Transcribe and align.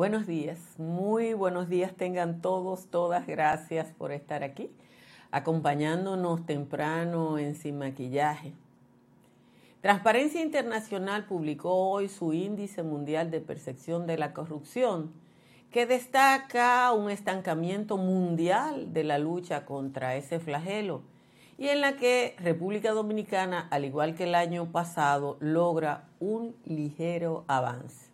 Buenos 0.00 0.26
días, 0.26 0.58
muy 0.78 1.34
buenos 1.34 1.68
días 1.68 1.94
tengan 1.94 2.40
todos, 2.40 2.86
todas, 2.86 3.26
gracias 3.26 3.92
por 3.98 4.12
estar 4.12 4.42
aquí, 4.42 4.70
acompañándonos 5.30 6.46
temprano 6.46 7.36
en 7.36 7.54
Sin 7.54 7.76
Maquillaje. 7.76 8.54
Transparencia 9.82 10.40
Internacional 10.40 11.26
publicó 11.26 11.90
hoy 11.90 12.08
su 12.08 12.32
índice 12.32 12.82
mundial 12.82 13.30
de 13.30 13.42
percepción 13.42 14.06
de 14.06 14.16
la 14.16 14.32
corrupción, 14.32 15.12
que 15.70 15.84
destaca 15.84 16.90
un 16.92 17.10
estancamiento 17.10 17.98
mundial 17.98 18.94
de 18.94 19.04
la 19.04 19.18
lucha 19.18 19.66
contra 19.66 20.16
ese 20.16 20.40
flagelo 20.40 21.02
y 21.58 21.68
en 21.68 21.82
la 21.82 21.96
que 21.96 22.36
República 22.38 22.92
Dominicana, 22.92 23.68
al 23.70 23.84
igual 23.84 24.14
que 24.14 24.24
el 24.24 24.34
año 24.34 24.72
pasado, 24.72 25.36
logra 25.40 26.08
un 26.20 26.56
ligero 26.64 27.44
avance. 27.48 28.09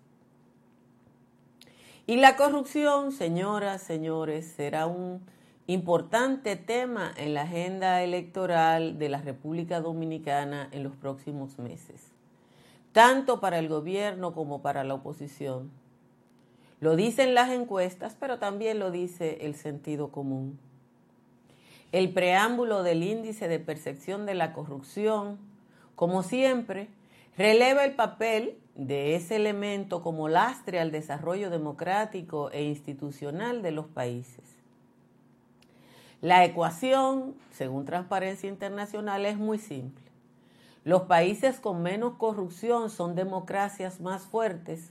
Y 2.09 2.17
la 2.17 2.37
corrupción, 2.37 3.11
señoras, 3.11 3.83
señores, 3.83 4.47
será 4.47 4.87
un 4.87 5.23
importante 5.67 6.55
tema 6.55 7.13
en 7.17 7.35
la 7.35 7.43
agenda 7.43 8.01
electoral 8.05 8.97
de 9.01 9.09
la 9.09 9.21
República 9.21 9.81
Dominicana 9.81 10.69
en 10.71 10.85
los 10.85 10.95
próximos 10.95 11.59
meses, 11.59 12.13
tanto 12.93 13.41
para 13.41 13.59
el 13.59 13.69
gobierno 13.69 14.35
como 14.35 14.63
para 14.63 14.85
la 14.85 14.95
oposición. 14.95 15.73
Lo 16.79 16.95
dicen 16.95 17.35
las 17.35 17.51
encuestas, 17.51 18.17
pero 18.21 18.39
también 18.39 18.79
lo 18.79 18.93
dice 18.93 19.39
el 19.41 19.57
sentido 19.57 20.13
común. 20.13 20.61
El 21.91 22.13
preámbulo 22.13 22.85
del 22.85 23.03
índice 23.03 23.49
de 23.49 23.59
percepción 23.59 24.27
de 24.27 24.35
la 24.35 24.53
corrupción, 24.53 25.39
como 25.97 26.23
siempre, 26.23 26.89
releva 27.37 27.85
el 27.85 27.95
papel 27.95 28.59
de 28.75 29.15
ese 29.15 29.37
elemento 29.37 30.03
como 30.03 30.29
lastre 30.29 30.81
al 30.81 30.91
desarrollo 30.91 31.51
democrático 31.51 32.51
e 32.51 32.65
institucional 32.65 33.63
de 33.63 33.73
los 33.73 33.87
países. 33.87 34.45
La 36.21 36.45
ecuación, 36.45 37.35
según 37.53 37.85
Transparencia 37.85 38.49
Internacional, 38.49 39.27
es 39.27 39.37
muy 39.37 39.59
simple. 39.59 40.05
Los 40.85 41.03
países 41.03 41.61
con 41.61 41.83
menos 41.83 42.15
corrupción 42.15 42.91
son 42.91 43.15
democracias 43.15 44.01
más 44.01 44.23
fuertes, 44.23 44.91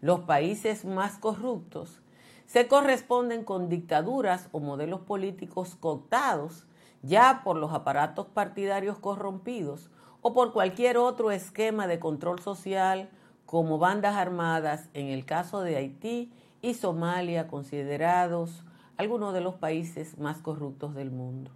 los 0.00 0.20
países 0.20 0.84
más 0.84 1.18
corruptos 1.18 2.00
se 2.46 2.68
corresponden 2.68 3.44
con 3.44 3.68
dictaduras 3.68 4.48
o 4.52 4.60
modelos 4.60 5.00
políticos 5.00 5.76
cooptados 5.78 6.64
ya 7.02 7.42
por 7.44 7.56
los 7.56 7.72
aparatos 7.72 8.26
partidarios 8.26 8.98
corrompidos 8.98 9.90
o 10.26 10.32
por 10.32 10.52
cualquier 10.52 10.98
otro 10.98 11.30
esquema 11.30 11.86
de 11.86 12.00
control 12.00 12.40
social 12.40 13.08
como 13.44 13.78
bandas 13.78 14.16
armadas 14.16 14.88
en 14.92 15.06
el 15.06 15.24
caso 15.24 15.60
de 15.60 15.76
Haití 15.76 16.32
y 16.62 16.74
Somalia, 16.74 17.46
considerados 17.46 18.64
algunos 18.96 19.32
de 19.32 19.40
los 19.40 19.54
países 19.54 20.18
más 20.18 20.38
corruptos 20.38 20.96
del 20.96 21.12
mundo. 21.12 21.52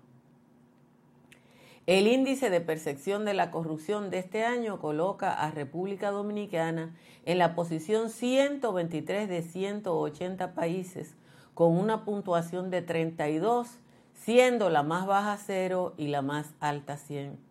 El 1.89 2.07
índice 2.07 2.49
de 2.49 2.61
percepción 2.61 3.25
de 3.25 3.35
la 3.35 3.51
corrupción 3.51 4.09
de 4.09 4.19
este 4.19 4.45
año 4.45 4.79
coloca 4.79 5.33
a 5.33 5.51
República 5.51 6.13
Dominicana 6.13 6.95
en 7.25 7.39
la 7.39 7.57
posición 7.57 8.09
123 8.09 9.29
de 9.29 9.43
180 9.43 10.55
países, 10.55 11.17
con 11.55 11.77
una 11.77 12.05
puntuación 12.05 12.71
de 12.71 12.83
32, 12.83 13.67
siendo 14.15 14.71
la 14.71 14.85
más 14.85 15.09
baja 15.09 15.37
0 15.45 15.95
y 15.97 16.07
la 16.07 16.23
más 16.23 16.55
alta 16.61 16.97
100. 16.99 17.50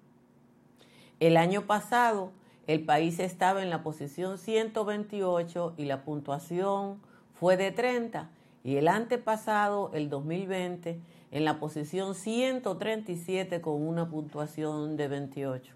El 1.20 1.36
año 1.36 1.64
pasado, 1.64 2.32
el 2.66 2.86
país 2.86 3.20
estaba 3.20 3.62
en 3.62 3.70
la 3.70 3.84
posición 3.84 4.38
128 4.38 5.74
y 5.76 5.86
la 5.86 6.04
puntuación 6.04 7.02
fue 7.34 7.58
de 7.58 7.72
30. 7.72 8.30
Y 8.64 8.78
el 8.78 8.88
antepasado, 8.88 9.92
el 9.94 10.10
2020, 10.10 11.00
en 11.32 11.46
la 11.46 11.60
posición 11.60 12.16
137 12.16 13.60
con 13.62 13.86
una 13.86 14.10
puntuación 14.10 14.96
de 14.96 15.08
28. 15.08 15.74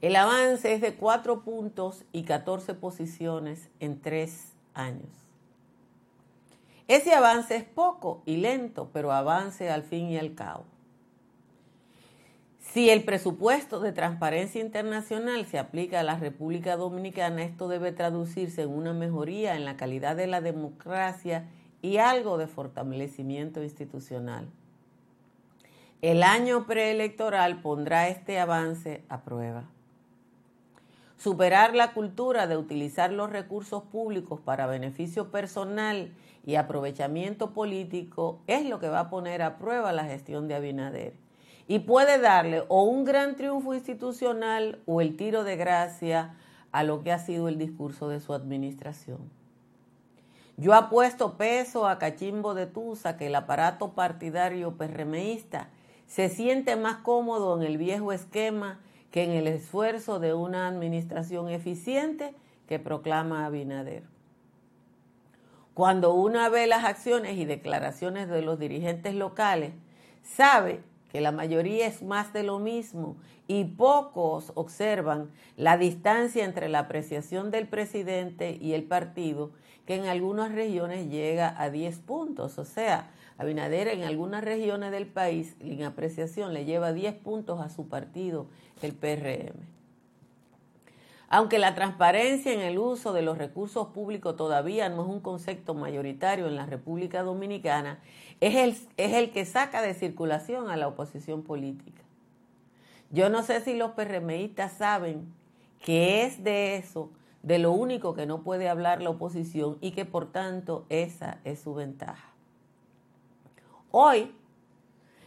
El 0.00 0.16
avance 0.16 0.72
es 0.72 0.80
de 0.80 0.94
4 0.94 1.42
puntos 1.42 2.04
y 2.12 2.24
14 2.24 2.74
posiciones 2.74 3.68
en 3.78 4.00
3 4.00 4.52
años. 4.74 5.10
Ese 6.88 7.14
avance 7.14 7.56
es 7.56 7.64
poco 7.64 8.22
y 8.26 8.38
lento, 8.38 8.90
pero 8.92 9.12
avance 9.12 9.70
al 9.70 9.82
fin 9.82 10.08
y 10.08 10.18
al 10.18 10.34
cabo. 10.34 10.64
Si 12.72 12.88
el 12.88 13.04
presupuesto 13.04 13.80
de 13.80 13.92
transparencia 13.92 14.58
internacional 14.58 15.44
se 15.44 15.58
aplica 15.58 16.00
a 16.00 16.04
la 16.04 16.18
República 16.18 16.74
Dominicana, 16.78 17.42
esto 17.42 17.68
debe 17.68 17.92
traducirse 17.92 18.62
en 18.62 18.70
una 18.70 18.94
mejoría 18.94 19.56
en 19.56 19.66
la 19.66 19.76
calidad 19.76 20.16
de 20.16 20.26
la 20.26 20.40
democracia 20.40 21.50
y 21.82 21.98
algo 21.98 22.38
de 22.38 22.46
fortalecimiento 22.46 23.62
institucional. 23.62 24.48
El 26.00 26.22
año 26.22 26.66
preelectoral 26.66 27.60
pondrá 27.60 28.08
este 28.08 28.40
avance 28.40 29.04
a 29.10 29.20
prueba. 29.20 29.64
Superar 31.18 31.74
la 31.74 31.92
cultura 31.92 32.46
de 32.46 32.56
utilizar 32.56 33.12
los 33.12 33.28
recursos 33.28 33.82
públicos 33.82 34.40
para 34.40 34.66
beneficio 34.66 35.30
personal 35.30 36.14
y 36.46 36.54
aprovechamiento 36.54 37.50
político 37.50 38.40
es 38.46 38.64
lo 38.64 38.80
que 38.80 38.88
va 38.88 39.00
a 39.00 39.10
poner 39.10 39.42
a 39.42 39.58
prueba 39.58 39.92
la 39.92 40.06
gestión 40.06 40.48
de 40.48 40.54
Abinader 40.54 41.21
y 41.68 41.80
puede 41.80 42.18
darle 42.18 42.64
o 42.68 42.82
un 42.84 43.04
gran 43.04 43.36
triunfo 43.36 43.74
institucional 43.74 44.80
o 44.86 45.00
el 45.00 45.16
tiro 45.16 45.44
de 45.44 45.56
gracia 45.56 46.34
a 46.72 46.82
lo 46.82 47.02
que 47.02 47.12
ha 47.12 47.18
sido 47.18 47.48
el 47.48 47.58
discurso 47.58 48.08
de 48.08 48.20
su 48.20 48.34
administración. 48.34 49.18
Yo 50.56 50.74
apuesto 50.74 51.36
peso 51.36 51.88
a 51.88 51.98
Cachimbo 51.98 52.54
de 52.54 52.66
Tusa 52.66 53.16
que 53.16 53.26
el 53.26 53.34
aparato 53.34 53.92
partidario 53.92 54.76
PRMista 54.76 55.68
se 56.06 56.28
siente 56.28 56.76
más 56.76 56.96
cómodo 56.98 57.56
en 57.56 57.62
el 57.62 57.78
viejo 57.78 58.12
esquema 58.12 58.80
que 59.10 59.24
en 59.24 59.30
el 59.30 59.46
esfuerzo 59.46 60.18
de 60.18 60.34
una 60.34 60.68
administración 60.68 61.48
eficiente 61.48 62.34
que 62.68 62.78
proclama 62.78 63.46
Abinader. 63.46 64.02
Cuando 65.74 66.14
uno 66.14 66.50
ve 66.50 66.66
las 66.66 66.84
acciones 66.84 67.38
y 67.38 67.44
declaraciones 67.44 68.28
de 68.28 68.42
los 68.42 68.58
dirigentes 68.58 69.14
locales, 69.14 69.72
sabe 70.22 70.82
que 71.12 71.20
la 71.20 71.30
mayoría 71.30 71.86
es 71.86 72.02
más 72.02 72.32
de 72.32 72.42
lo 72.42 72.58
mismo 72.58 73.16
y 73.46 73.64
pocos 73.64 74.50
observan 74.54 75.30
la 75.56 75.76
distancia 75.76 76.44
entre 76.44 76.68
la 76.68 76.80
apreciación 76.80 77.50
del 77.50 77.68
presidente 77.68 78.58
y 78.60 78.72
el 78.72 78.84
partido, 78.84 79.52
que 79.86 79.96
en 79.96 80.06
algunas 80.06 80.52
regiones 80.52 81.10
llega 81.10 81.54
a 81.60 81.70
10 81.70 81.98
puntos. 81.98 82.58
O 82.58 82.64
sea, 82.64 83.10
Abinader 83.38 83.88
en 83.88 84.04
algunas 84.04 84.44
regiones 84.44 84.92
del 84.92 85.06
país, 85.06 85.56
en 85.58 85.82
apreciación, 85.82 86.54
le 86.54 86.64
lleva 86.64 86.92
10 86.92 87.14
puntos 87.16 87.60
a 87.60 87.70
su 87.70 87.88
partido, 87.88 88.46
el 88.82 88.92
PRM. 88.92 89.81
Aunque 91.34 91.58
la 91.58 91.74
transparencia 91.74 92.52
en 92.52 92.60
el 92.60 92.78
uso 92.78 93.14
de 93.14 93.22
los 93.22 93.38
recursos 93.38 93.86
públicos 93.86 94.36
todavía 94.36 94.90
no 94.90 95.00
es 95.00 95.08
un 95.08 95.20
concepto 95.20 95.72
mayoritario 95.72 96.46
en 96.46 96.56
la 96.56 96.66
República 96.66 97.22
Dominicana, 97.22 98.00
es 98.40 98.54
el, 98.54 98.76
es 98.98 99.14
el 99.14 99.30
que 99.30 99.46
saca 99.46 99.80
de 99.80 99.94
circulación 99.94 100.68
a 100.68 100.76
la 100.76 100.88
oposición 100.88 101.42
política. 101.42 102.02
Yo 103.08 103.30
no 103.30 103.42
sé 103.42 103.62
si 103.62 103.74
los 103.74 103.92
PRMistas 103.92 104.74
saben 104.74 105.32
que 105.80 106.26
es 106.26 106.44
de 106.44 106.76
eso, 106.76 107.10
de 107.42 107.58
lo 107.58 107.72
único 107.72 108.12
que 108.12 108.26
no 108.26 108.42
puede 108.42 108.68
hablar 108.68 109.00
la 109.00 109.08
oposición 109.08 109.78
y 109.80 109.92
que 109.92 110.04
por 110.04 110.30
tanto 110.32 110.84
esa 110.90 111.38
es 111.44 111.60
su 111.60 111.72
ventaja. 111.72 112.28
Hoy, 113.90 114.34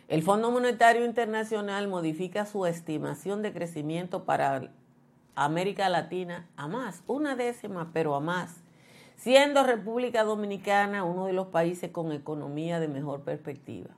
el 0.08 0.22
Fondo 0.22 0.52
Monetario 0.52 1.04
Internacional 1.04 1.88
modifica 1.88 2.46
su 2.46 2.68
estimación 2.68 3.42
de 3.42 3.54
crecimiento 3.54 4.24
para 4.24 4.70
América 5.36 5.90
Latina 5.90 6.48
a 6.56 6.68
más, 6.68 7.04
una 7.08 7.36
décima, 7.36 7.92
pero 7.94 8.16
a 8.16 8.20
más, 8.20 8.64
siendo 9.18 9.64
República 9.64 10.24
Dominicana 10.24 11.04
uno 11.04 11.26
de 11.26 11.34
los 11.34 11.48
países 11.48 11.92
con 11.92 12.12
economía 12.12 12.80
de 12.80 12.88
mejor 12.88 13.22
perspectiva. 13.22 13.90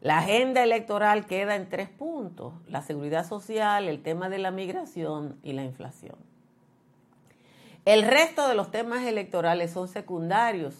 La 0.00 0.18
agenda 0.18 0.62
electoral 0.62 1.26
queda 1.26 1.56
en 1.56 1.68
tres 1.68 1.88
puntos, 1.88 2.54
la 2.68 2.82
seguridad 2.82 3.26
social, 3.26 3.88
el 3.88 4.02
tema 4.02 4.28
de 4.28 4.38
la 4.38 4.52
migración 4.52 5.38
y 5.42 5.52
la 5.52 5.64
inflación. 5.64 6.16
El 7.84 8.02
resto 8.02 8.46
de 8.46 8.54
los 8.54 8.70
temas 8.70 9.04
electorales 9.04 9.72
son 9.72 9.88
secundarios 9.88 10.74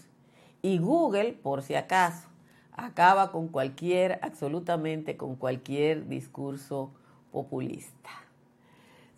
y 0.62 0.78
Google, 0.78 1.32
por 1.32 1.62
si 1.62 1.74
acaso, 1.74 2.28
acaba 2.72 3.32
con 3.32 3.48
cualquier, 3.48 4.20
absolutamente 4.22 5.16
con 5.16 5.34
cualquier 5.34 6.06
discurso 6.06 6.92
populista. 7.32 8.10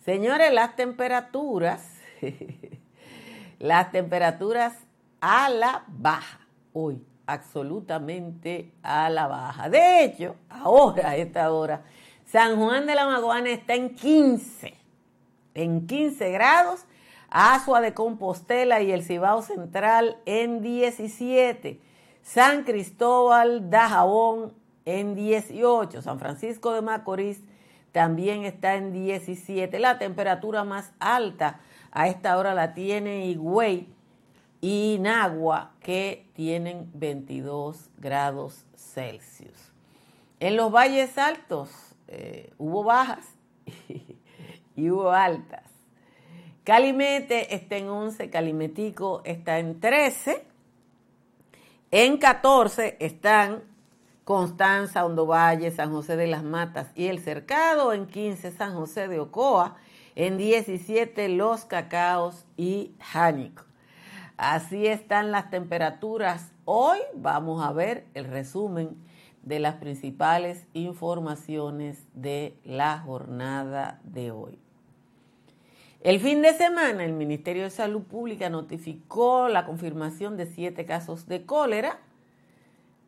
Señores, 0.03 0.51
las 0.51 0.75
temperaturas, 0.75 1.99
las 3.59 3.91
temperaturas 3.91 4.73
a 5.19 5.47
la 5.49 5.83
baja, 5.87 6.39
hoy, 6.73 7.05
absolutamente 7.27 8.73
a 8.81 9.11
la 9.11 9.27
baja. 9.27 9.69
De 9.69 10.03
hecho, 10.03 10.35
ahora, 10.49 11.09
a 11.09 11.15
esta 11.17 11.51
hora, 11.51 11.83
San 12.25 12.55
Juan 12.57 12.87
de 12.87 12.95
la 12.95 13.05
Maguana 13.05 13.51
está 13.51 13.75
en 13.75 13.93
15, 13.93 14.73
en 15.53 15.85
15 15.85 16.31
grados, 16.31 16.85
Asua 17.29 17.79
de 17.79 17.93
Compostela 17.93 18.81
y 18.81 18.91
el 18.91 19.03
Cibao 19.03 19.43
Central 19.43 20.17
en 20.25 20.63
17, 20.63 21.79
San 22.23 22.63
Cristóbal 22.63 23.69
de 23.69 23.77
Jabón 23.77 24.53
en 24.85 25.13
18, 25.13 26.01
San 26.01 26.17
Francisco 26.17 26.73
de 26.73 26.81
Macorís 26.81 27.43
también 27.91 28.45
está 28.45 28.75
en 28.75 28.93
17. 28.93 29.79
La 29.79 29.97
temperatura 29.99 30.63
más 30.63 30.91
alta 30.99 31.59
a 31.91 32.07
esta 32.07 32.37
hora 32.37 32.53
la 32.53 32.73
tiene 32.73 33.25
Higüey 33.27 33.87
y 34.61 34.97
Nagua, 34.99 35.71
que 35.81 36.27
tienen 36.33 36.89
22 36.93 37.89
grados 37.97 38.65
Celsius. 38.75 39.71
En 40.39 40.55
los 40.55 40.71
valles 40.71 41.17
altos 41.17 41.69
eh, 42.07 42.53
hubo 42.57 42.83
bajas 42.83 43.25
y 44.75 44.89
hubo 44.89 45.11
altas. 45.11 45.63
Calimete 46.63 47.55
está 47.55 47.77
en 47.77 47.89
11, 47.89 48.29
Calimetico 48.29 49.21
está 49.25 49.59
en 49.59 49.79
13. 49.79 50.45
En 51.89 52.17
14 52.17 52.97
están 52.99 53.63
Constanza, 54.23 55.05
Hondo 55.05 55.25
Valle, 55.25 55.71
San 55.71 55.91
José 55.91 56.15
de 56.15 56.27
las 56.27 56.43
Matas 56.43 56.87
y 56.95 57.07
El 57.07 57.19
Cercado. 57.19 57.93
En 57.93 58.07
15 58.07 58.51
San 58.51 58.73
José 58.75 59.07
de 59.07 59.19
Ocoa. 59.19 59.77
En 60.15 60.37
17 60.37 61.29
Los 61.29 61.65
Cacaos 61.65 62.45
y 62.57 62.93
Jánico. 62.99 63.63
Así 64.37 64.87
están 64.87 65.31
las 65.31 65.49
temperaturas. 65.49 66.51
Hoy 66.65 66.99
vamos 67.15 67.63
a 67.63 67.71
ver 67.71 68.05
el 68.13 68.25
resumen 68.25 68.97
de 69.43 69.59
las 69.59 69.75
principales 69.75 70.65
informaciones 70.73 72.05
de 72.13 72.57
la 72.63 72.99
jornada 72.99 73.99
de 74.03 74.31
hoy. 74.31 74.59
El 76.01 76.19
fin 76.19 76.41
de 76.41 76.53
semana, 76.53 77.03
el 77.05 77.13
Ministerio 77.13 77.63
de 77.63 77.69
Salud 77.69 78.01
Pública 78.01 78.49
notificó 78.49 79.47
la 79.47 79.65
confirmación 79.65 80.35
de 80.35 80.47
siete 80.47 80.85
casos 80.85 81.27
de 81.27 81.45
cólera, 81.45 81.99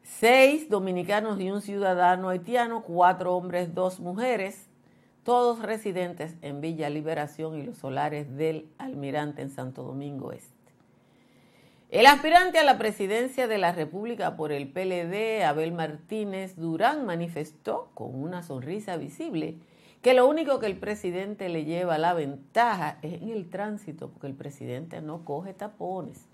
seis 0.04 0.70
dominicanos 0.70 1.40
y 1.40 1.50
un 1.50 1.62
ciudadano 1.62 2.30
haitiano, 2.30 2.84
cuatro 2.84 3.36
hombres, 3.36 3.74
dos 3.74 4.00
mujeres, 4.00 4.70
todos 5.24 5.62
residentes 5.62 6.36
en 6.42 6.62
Villa 6.62 6.90
Liberación 6.90 7.58
y 7.58 7.64
los 7.64 7.78
solares 7.78 8.36
del 8.36 8.68
Almirante 8.78 9.42
en 9.42 9.50
Santo 9.50 9.84
Domingo 9.84 10.32
Este. 10.32 10.52
El 11.90 12.08
aspirante 12.08 12.58
a 12.58 12.64
la 12.64 12.80
presidencia 12.80 13.48
de 13.48 13.60
la 13.60 13.72
República 13.72 14.36
por 14.36 14.52
el 14.52 14.68
PLD, 14.68 15.44
Abel 15.46 15.72
Martínez 15.72 16.56
Durán, 16.56 17.06
manifestó 17.06 17.92
con 17.94 18.16
una 18.16 18.42
sonrisa 18.44 18.98
visible 18.98 19.58
que 20.02 20.14
lo 20.14 20.28
único 20.28 20.60
que 20.60 20.66
el 20.66 20.78
presidente 20.78 21.48
le 21.50 21.66
lleva 21.66 21.98
la 21.98 22.14
ventaja 22.14 22.98
es 23.04 23.22
en 23.22 23.30
el 23.30 23.50
tránsito, 23.50 24.10
porque 24.10 24.28
el 24.28 24.34
presidente 24.34 25.02
no 25.02 25.24
coge 25.24 25.54
tapones. 25.54 26.26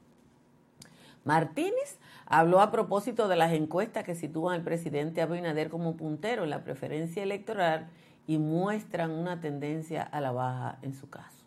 Martínez 1.29 1.99
habló 2.25 2.59
a 2.59 2.71
propósito 2.71 3.27
de 3.27 3.35
las 3.35 3.53
encuestas 3.53 4.03
que 4.03 4.15
sitúan 4.15 4.55
al 4.55 4.63
presidente 4.63 5.21
Abinader 5.21 5.69
como 5.69 5.95
puntero 5.95 6.43
en 6.43 6.49
la 6.49 6.63
preferencia 6.63 7.21
electoral 7.21 7.87
y 8.25 8.39
muestran 8.39 9.11
una 9.11 9.39
tendencia 9.39 10.01
a 10.01 10.21
la 10.21 10.31
baja 10.31 10.79
en 10.81 10.95
su 10.95 11.07
caso. 11.11 11.45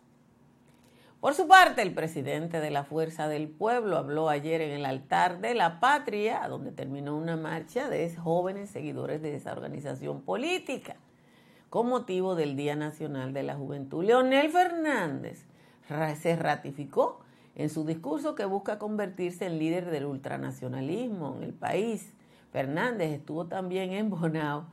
Por 1.19 1.33
su 1.33 1.49
parte, 1.49 1.81
el 1.81 1.93
presidente 1.93 2.61
de 2.61 2.71
la 2.71 2.85
Fuerza 2.85 3.27
del 3.27 3.49
Pueblo 3.49 3.97
habló 3.97 4.29
ayer 4.29 4.61
en 4.61 4.71
el 4.71 4.85
altar 4.85 5.41
de 5.41 5.53
la 5.53 5.81
patria, 5.81 6.47
donde 6.47 6.71
terminó 6.71 7.17
una 7.17 7.35
marcha 7.35 7.89
de 7.89 8.09
jóvenes 8.15 8.69
seguidores 8.69 9.21
de 9.21 9.35
esa 9.35 9.51
organización 9.51 10.21
política 10.21 10.95
con 11.69 11.87
motivo 11.87 12.35
del 12.35 12.55
Día 12.55 12.77
Nacional 12.77 13.33
de 13.33 13.43
la 13.43 13.55
Juventud. 13.55 14.05
Leonel 14.05 14.49
Fernández 14.49 15.43
se 16.15 16.35
ratificó 16.37 17.22
en 17.55 17.69
su 17.69 17.85
discurso 17.85 18.35
que 18.35 18.45
busca 18.45 18.79
convertirse 18.79 19.45
en 19.45 19.59
líder 19.59 19.89
del 19.91 20.05
ultranacionalismo 20.05 21.35
en 21.37 21.43
el 21.43 21.53
país. 21.53 22.13
Fernández 22.51 23.11
estuvo 23.11 23.45
también 23.45 23.91
en 23.93 24.09
Bonao, 24.09 24.65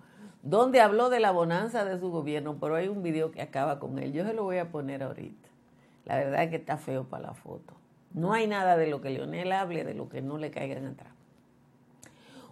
donde 0.42 0.80
habló 0.80 1.10
de 1.10 1.20
la 1.20 1.30
bonanza 1.30 1.84
de 1.84 1.98
su 1.98 2.10
gobierno, 2.10 2.56
pero 2.60 2.76
hay 2.76 2.88
un 2.88 3.02
video 3.02 3.30
que 3.30 3.42
acaba 3.42 3.78
con 3.78 3.98
él. 3.98 4.12
Yo 4.12 4.24
se 4.24 4.32
lo 4.32 4.44
voy 4.44 4.58
a 4.58 4.70
poner 4.70 5.02
ahorita. 5.02 5.48
La 6.06 6.16
verdad 6.16 6.44
es 6.44 6.50
que 6.50 6.56
está 6.56 6.76
feo 6.76 7.04
para 7.04 7.28
la 7.28 7.34
foto. 7.34 7.74
No 8.12 8.32
hay 8.32 8.46
nada 8.46 8.76
de 8.76 8.86
lo 8.86 9.00
que 9.00 9.10
Leonel 9.10 9.52
hable, 9.52 9.84
de 9.84 9.94
lo 9.94 10.08
que 10.08 10.22
no 10.22 10.38
le 10.38 10.50
caigan 10.50 10.86
atrás. 10.86 11.12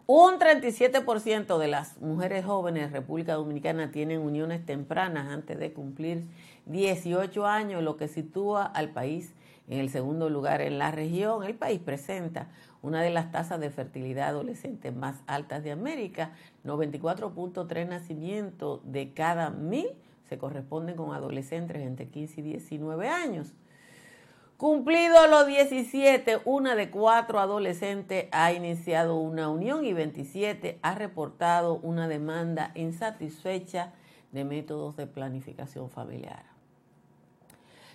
Un 0.06 0.38
37% 0.38 1.58
de 1.58 1.68
las 1.68 2.00
mujeres 2.00 2.44
jóvenes 2.44 2.84
en 2.84 2.92
República 2.92 3.34
Dominicana 3.34 3.90
tienen 3.90 4.20
uniones 4.20 4.64
tempranas 4.64 5.28
antes 5.28 5.58
de 5.58 5.72
cumplir 5.72 6.24
18 6.66 7.46
años, 7.46 7.82
lo 7.82 7.96
que 7.96 8.08
sitúa 8.08 8.64
al 8.64 8.90
país 8.90 9.34
en 9.68 9.78
el 9.78 9.90
segundo 9.90 10.30
lugar 10.30 10.60
en 10.60 10.78
la 10.78 10.90
región. 10.90 11.44
El 11.44 11.54
país 11.54 11.80
presenta 11.80 12.48
una 12.82 13.02
de 13.02 13.10
las 13.10 13.30
tasas 13.30 13.60
de 13.60 13.70
fertilidad 13.70 14.28
adolescente 14.28 14.92
más 14.92 15.22
altas 15.26 15.62
de 15.62 15.72
América, 15.72 16.32
94.3 16.64 17.88
nacimientos 17.88 18.80
de 18.84 19.12
cada 19.12 19.50
mil 19.50 19.88
se 20.28 20.38
corresponden 20.38 20.96
con 20.96 21.14
adolescentes 21.14 21.78
entre 21.78 22.08
15 22.08 22.40
y 22.40 22.44
19 22.44 23.08
años. 23.08 23.54
Cumplido 24.58 25.26
los 25.28 25.46
17, 25.46 26.40
una 26.44 26.74
de 26.74 26.90
cuatro 26.90 27.38
adolescentes 27.38 28.26
ha 28.32 28.52
iniciado 28.52 29.16
una 29.16 29.48
unión 29.48 29.84
y 29.84 29.92
27 29.92 30.80
ha 30.82 30.94
reportado 30.96 31.76
una 31.76 32.08
demanda 32.08 32.72
insatisfecha 32.74 33.92
de 34.32 34.44
métodos 34.44 34.96
de 34.96 35.06
planificación 35.06 35.88
familiar. 35.90 36.47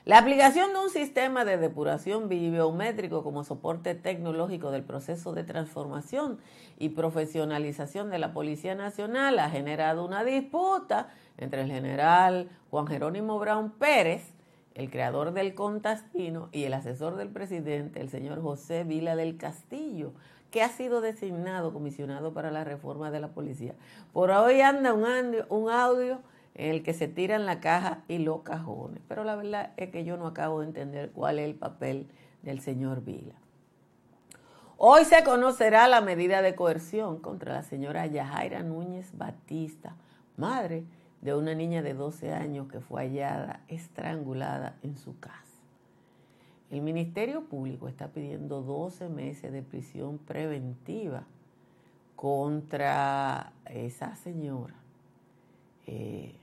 La 0.06 0.18
aplicación 0.18 0.74
de 0.74 0.80
un 0.80 0.90
sistema 0.90 1.46
de 1.46 1.56
depuración 1.56 2.28
biométrico 2.28 3.24
como 3.24 3.46
soporte 3.46 3.96
tecnológico 3.96 4.70
del 4.70 4.84
proceso 4.84 5.32
de 5.32 5.46
transformación 5.46 6.40
y 6.78 6.90
profesionalización 6.90 8.10
de 8.10 8.20
la 8.20 8.34
Policía 8.34 8.76
Nacional 8.76 9.40
ha 9.40 9.50
generado 9.50 10.06
una 10.06 10.26
disputa 10.26 11.08
entre 11.38 11.62
el 11.62 11.72
general 11.72 12.50
Juan 12.70 12.88
Jerónimo 12.88 13.40
Brown 13.40 13.72
Pérez 13.72 14.34
el 14.76 14.90
creador 14.90 15.34
del 15.34 15.54
Contastino 15.54 16.50
y 16.52 16.64
el 16.64 16.74
asesor 16.74 17.16
del 17.16 17.30
presidente, 17.30 18.02
el 18.02 18.10
señor 18.10 18.42
José 18.42 18.84
Vila 18.84 19.16
del 19.16 19.38
Castillo, 19.38 20.14
que 20.52 20.64
ha 20.64 20.70
sido 20.70 21.00
designado 21.00 21.72
comisionado 21.72 22.34
para 22.34 22.52
la 22.52 22.64
reforma 22.64 23.12
de 23.12 23.20
la 23.20 23.30
policía. 23.30 23.76
Por 24.12 24.32
hoy 24.32 24.62
anda 24.62 24.94
un 24.94 25.06
un 25.50 25.70
audio 25.70 26.20
en 26.56 26.72
el 26.72 26.84
que 26.84 26.94
se 26.94 27.08
tiran 27.08 27.46
la 27.46 27.60
caja 27.60 28.04
y 28.08 28.20
los 28.20 28.42
cajones, 28.42 29.02
pero 29.08 29.24
la 29.24 29.36
verdad 29.36 29.72
es 29.78 29.90
que 29.90 30.04
yo 30.04 30.18
no 30.18 30.28
acabo 30.28 30.60
de 30.62 30.68
entender 30.68 31.12
cuál 31.12 31.40
es 31.40 31.46
el 31.46 31.56
papel 31.56 32.08
del 32.44 32.60
señor 32.60 33.04
Vila. 33.04 33.34
Hoy 34.78 35.06
se 35.06 35.24
conocerá 35.24 35.88
la 35.88 36.02
medida 36.02 36.42
de 36.42 36.56
coerción 36.56 37.20
contra 37.20 37.54
la 37.54 37.64
señora 37.64 38.06
Yajaira 38.06 38.64
Núñez 38.64 39.18
Batista, 39.18 39.96
madre 40.36 40.84
de 41.22 41.34
una 41.34 41.56
niña 41.56 41.82
de 41.82 41.94
12 41.94 42.34
años 42.34 42.68
que 42.68 42.82
fue 42.82 43.04
hallada 43.04 43.62
estrangulada 43.70 44.76
en 44.84 44.98
su 44.98 45.18
casa. 45.20 45.40
El 46.70 46.82
Ministerio 46.82 47.46
Público 47.46 47.88
está 47.88 48.10
pidiendo 48.10 48.62
12 48.62 49.08
meses 49.08 49.52
de 49.52 49.62
prisión 49.62 50.18
preventiva 50.18 51.24
contra 52.16 53.54
esa 53.66 54.16
señora 54.16 54.76
eh, 55.86 56.36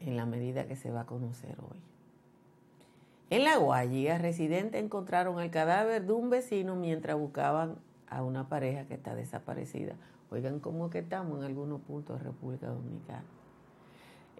en 0.00 0.16
la 0.16 0.26
medida 0.26 0.66
que 0.66 0.76
se 0.76 0.90
va 0.90 1.02
a 1.02 1.06
conocer 1.06 1.56
hoy. 1.60 1.78
En 3.28 3.44
La 3.44 3.56
Guayiga, 3.56 4.18
residentes 4.18 4.82
encontraron 4.82 5.40
el 5.40 5.50
cadáver 5.50 6.06
de 6.06 6.12
un 6.12 6.30
vecino 6.30 6.76
mientras 6.76 7.18
buscaban 7.18 7.76
a 8.08 8.22
una 8.22 8.48
pareja 8.48 8.84
que 8.84 8.94
está 8.94 9.14
desaparecida. 9.14 9.94
Oigan 10.30 10.60
cómo 10.60 10.90
que 10.90 11.00
estamos 11.00 11.38
en 11.38 11.44
algunos 11.44 11.80
puntos 11.80 12.18
de 12.18 12.24
República 12.24 12.68
Dominicana. 12.68 13.24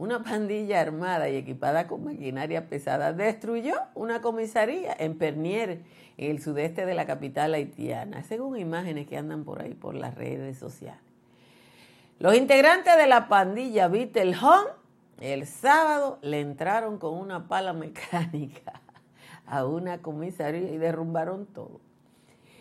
Una 0.00 0.22
pandilla 0.22 0.80
armada 0.80 1.28
y 1.28 1.36
equipada 1.36 1.86
con 1.86 2.04
maquinaria 2.04 2.68
pesada 2.68 3.12
destruyó 3.12 3.74
una 3.94 4.22
comisaría 4.22 4.96
en 4.98 5.18
Pernier, 5.18 5.82
en 6.16 6.30
el 6.30 6.42
sudeste 6.42 6.86
de 6.86 6.94
la 6.94 7.04
capital 7.04 7.52
haitiana, 7.52 8.22
según 8.22 8.56
imágenes 8.58 9.06
que 9.06 9.18
andan 9.18 9.44
por 9.44 9.60
ahí 9.60 9.74
por 9.74 9.94
las 9.94 10.14
redes 10.14 10.56
sociales. 10.56 11.02
Los 12.18 12.34
integrantes 12.34 12.96
de 12.96 13.06
la 13.06 13.28
pandilla 13.28 13.86
Home 13.86 14.70
el 15.20 15.46
sábado 15.46 16.18
le 16.22 16.40
entraron 16.40 16.98
con 16.98 17.14
una 17.14 17.46
pala 17.46 17.72
mecánica 17.74 18.80
a 19.46 19.64
una 19.64 20.02
comisaría 20.02 20.70
y 20.70 20.78
derrumbaron 20.78 21.46
todo. 21.46 21.80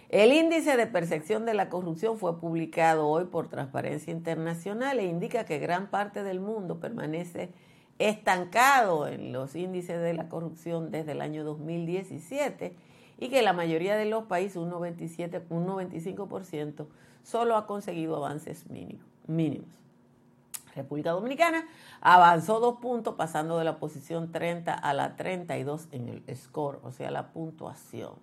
El 0.10 0.34
índice 0.34 0.76
de 0.76 0.88
percepción 0.88 1.46
de 1.46 1.54
la 1.54 1.70
corrupción 1.70 2.18
fue 2.18 2.40
publicado 2.40 3.08
hoy 3.08 3.26
por 3.26 3.48
Transparencia 3.48 4.12
Internacional 4.12 4.98
e 4.98 5.06
indica 5.06 5.46
que 5.46 5.60
gran 5.60 5.88
parte 5.88 6.24
del 6.24 6.40
mundo 6.40 6.80
permanece 6.80 7.52
estancado 8.00 9.08
en 9.08 9.32
los 9.32 9.56
índices 9.56 10.02
de 10.02 10.14
la 10.14 10.28
corrupción 10.28 10.90
desde 10.90 11.12
el 11.12 11.22
año 11.22 11.44
2017 11.44 12.74
y 13.20 13.30
que 13.30 13.44
la 13.44 13.54
mayoría 13.54 13.98
de 13.98 14.06
los 14.06 14.24
países, 14.24 14.56
un, 14.56 14.70
97, 14.70 15.44
un 15.50 15.68
95%, 15.68 16.88
solo 17.22 17.56
ha 17.56 17.68
conseguido 17.68 18.16
avances 18.16 18.66
mínimos. 19.28 19.70
República 20.76 21.12
Dominicana 21.12 21.68
avanzó 22.02 22.60
dos 22.60 22.80
puntos 22.80 23.16
pasando 23.16 23.58
de 23.58 23.66
la 23.66 23.78
posición 23.78 24.32
30 24.32 24.74
a 24.74 24.94
la 24.94 25.16
32 25.16 25.88
en 25.92 26.10
el 26.10 26.38
score, 26.38 26.80
o 26.84 26.92
sea, 26.92 27.12
la 27.12 27.32
puntuación. 27.32 28.14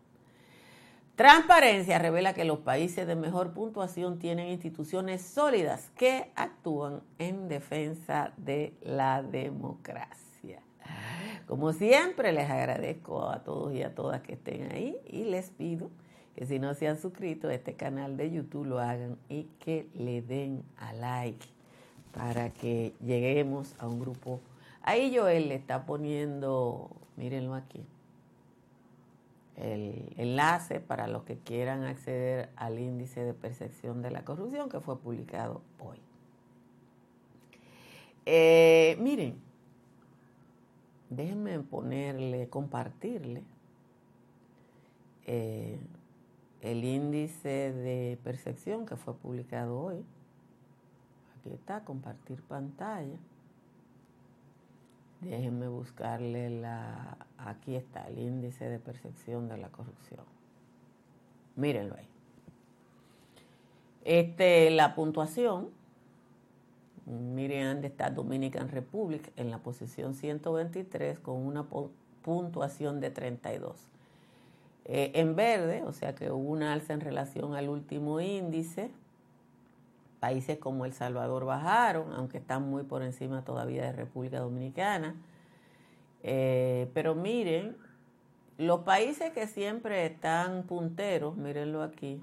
Transparencia 1.17 1.99
revela 1.99 2.35
que 2.35 2.45
los 2.45 2.59
países 2.59 3.07
de 3.07 3.17
mejor 3.17 3.55
puntuación 3.55 4.19
tienen 4.19 4.49
instituciones 4.49 5.23
sólidas 5.23 5.91
que 5.97 6.31
actúan 6.37 7.01
en 7.19 7.49
defensa 7.49 8.35
de 8.37 8.75
la 8.83 9.23
democracia. 9.23 10.61
Como 11.47 11.73
siempre, 11.73 12.33
les 12.33 12.51
agradezco 12.51 13.31
a 13.31 13.43
todos 13.45 13.73
y 13.73 13.83
a 13.83 13.95
todas 13.95 14.21
que 14.21 14.35
estén 14.35 14.71
ahí 14.73 14.99
y 15.07 15.25
les 15.25 15.49
pido 15.49 15.91
que 16.35 16.45
si 16.45 16.59
no 16.59 16.75
se 16.75 16.87
han 16.87 16.99
suscrito 17.01 17.49
a 17.49 17.55
este 17.55 17.75
canal 17.75 18.19
de 18.19 18.31
YouTube 18.31 18.67
lo 18.67 18.79
hagan 18.79 19.17
y 19.31 19.45
que 19.59 19.89
le 19.95 20.21
den 20.21 20.65
a 20.77 20.93
like 20.93 21.47
para 22.17 22.49
que 22.49 22.95
lleguemos 23.05 23.75
a 23.79 23.87
un 23.87 24.01
grupo. 24.01 24.41
Ahí 24.81 25.15
Joel 25.15 25.49
le 25.49 25.55
está 25.55 25.85
poniendo, 25.85 26.91
mírenlo 27.17 27.55
aquí, 27.55 27.85
el 29.57 30.15
enlace 30.17 30.81
para 30.81 31.09
los 31.09 31.25
que 31.25 31.37
quieran 31.37 31.85
acceder 31.85 32.49
al 32.57 32.79
índice 32.79 33.23
de 33.23 33.35
percepción 33.35 34.01
de 34.01 34.11
la 34.11 34.25
corrupción 34.25 34.71
que 34.71 34.81
fue 34.81 34.99
publicado 34.99 35.61
hoy. 35.79 35.99
Eh, 38.25 38.97
miren, 38.99 39.37
déjenme 41.11 41.61
ponerle, 41.61 42.49
compartirle 42.49 43.43
eh, 45.27 45.79
el 46.63 46.83
índice 46.83 47.73
de 47.73 48.19
percepción 48.25 48.87
que 48.87 48.97
fue 48.97 49.15
publicado 49.15 49.79
hoy 49.79 50.05
está, 51.53 51.85
compartir 51.85 52.43
pantalla. 52.43 53.17
Déjenme 55.21 55.69
buscarle 55.69 56.51
la... 56.51 57.17
Aquí 57.39 57.75
está 57.75 58.07
el 58.09 58.19
índice 58.19 58.69
de 58.69 58.79
percepción 58.79 59.49
de 59.49 59.57
la 59.57 59.69
corrupción. 59.71 60.25
Mírenlo 61.57 61.97
ahí. 61.97 62.09
Este, 64.05 64.71
la 64.71 64.95
puntuación, 64.95 65.71
miren 67.07 67.67
dónde 67.67 67.89
está 67.89 68.11
Dominican 68.11 68.69
Republic 68.69 69.33
en 69.37 69.51
la 69.51 69.59
posición 69.59 70.15
123 70.15 71.19
con 71.19 71.45
una 71.45 71.67
puntuación 72.23 73.01
de 73.01 73.11
32. 73.11 73.89
Eh, 74.85 75.11
en 75.15 75.35
verde, 75.35 75.83
o 75.83 75.93
sea 75.93 76.15
que 76.15 76.31
hubo 76.31 76.51
una 76.51 76.73
alza 76.73 76.93
en 76.93 77.01
relación 77.01 77.57
al 77.57 77.69
último 77.69 78.21
índice, 78.21 78.93
Países 80.27 80.59
como 80.59 80.87
El 80.87 80.93
Salvador 80.93 81.45
bajaron, 81.45 82.13
aunque 82.13 82.39
están 82.39 82.69
muy 82.69 82.83
por 82.83 83.05
encima 83.05 83.45
todavía 83.45 83.85
de 83.85 83.93
República 83.93 84.41
Dominicana. 84.41 85.15
Eh, 86.25 86.91
pero 86.95 87.15
miren, 87.15 87.77
los 88.59 88.81
países 88.81 89.31
que 89.31 89.47
siempre 89.47 90.05
están 90.05 90.65
punteros, 90.65 91.37
mírenlo 91.37 91.81
aquí, 91.81 92.21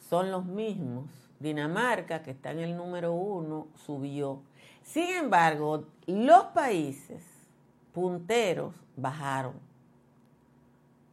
son 0.00 0.30
los 0.30 0.44
mismos. 0.44 1.06
Dinamarca, 1.40 2.22
que 2.22 2.32
está 2.32 2.50
en 2.50 2.58
el 2.58 2.76
número 2.76 3.14
uno, 3.14 3.68
subió. 3.86 4.42
Sin 4.82 5.08
embargo, 5.08 5.84
los 6.06 6.42
países 6.52 7.22
punteros 7.94 8.74
bajaron. 8.98 9.54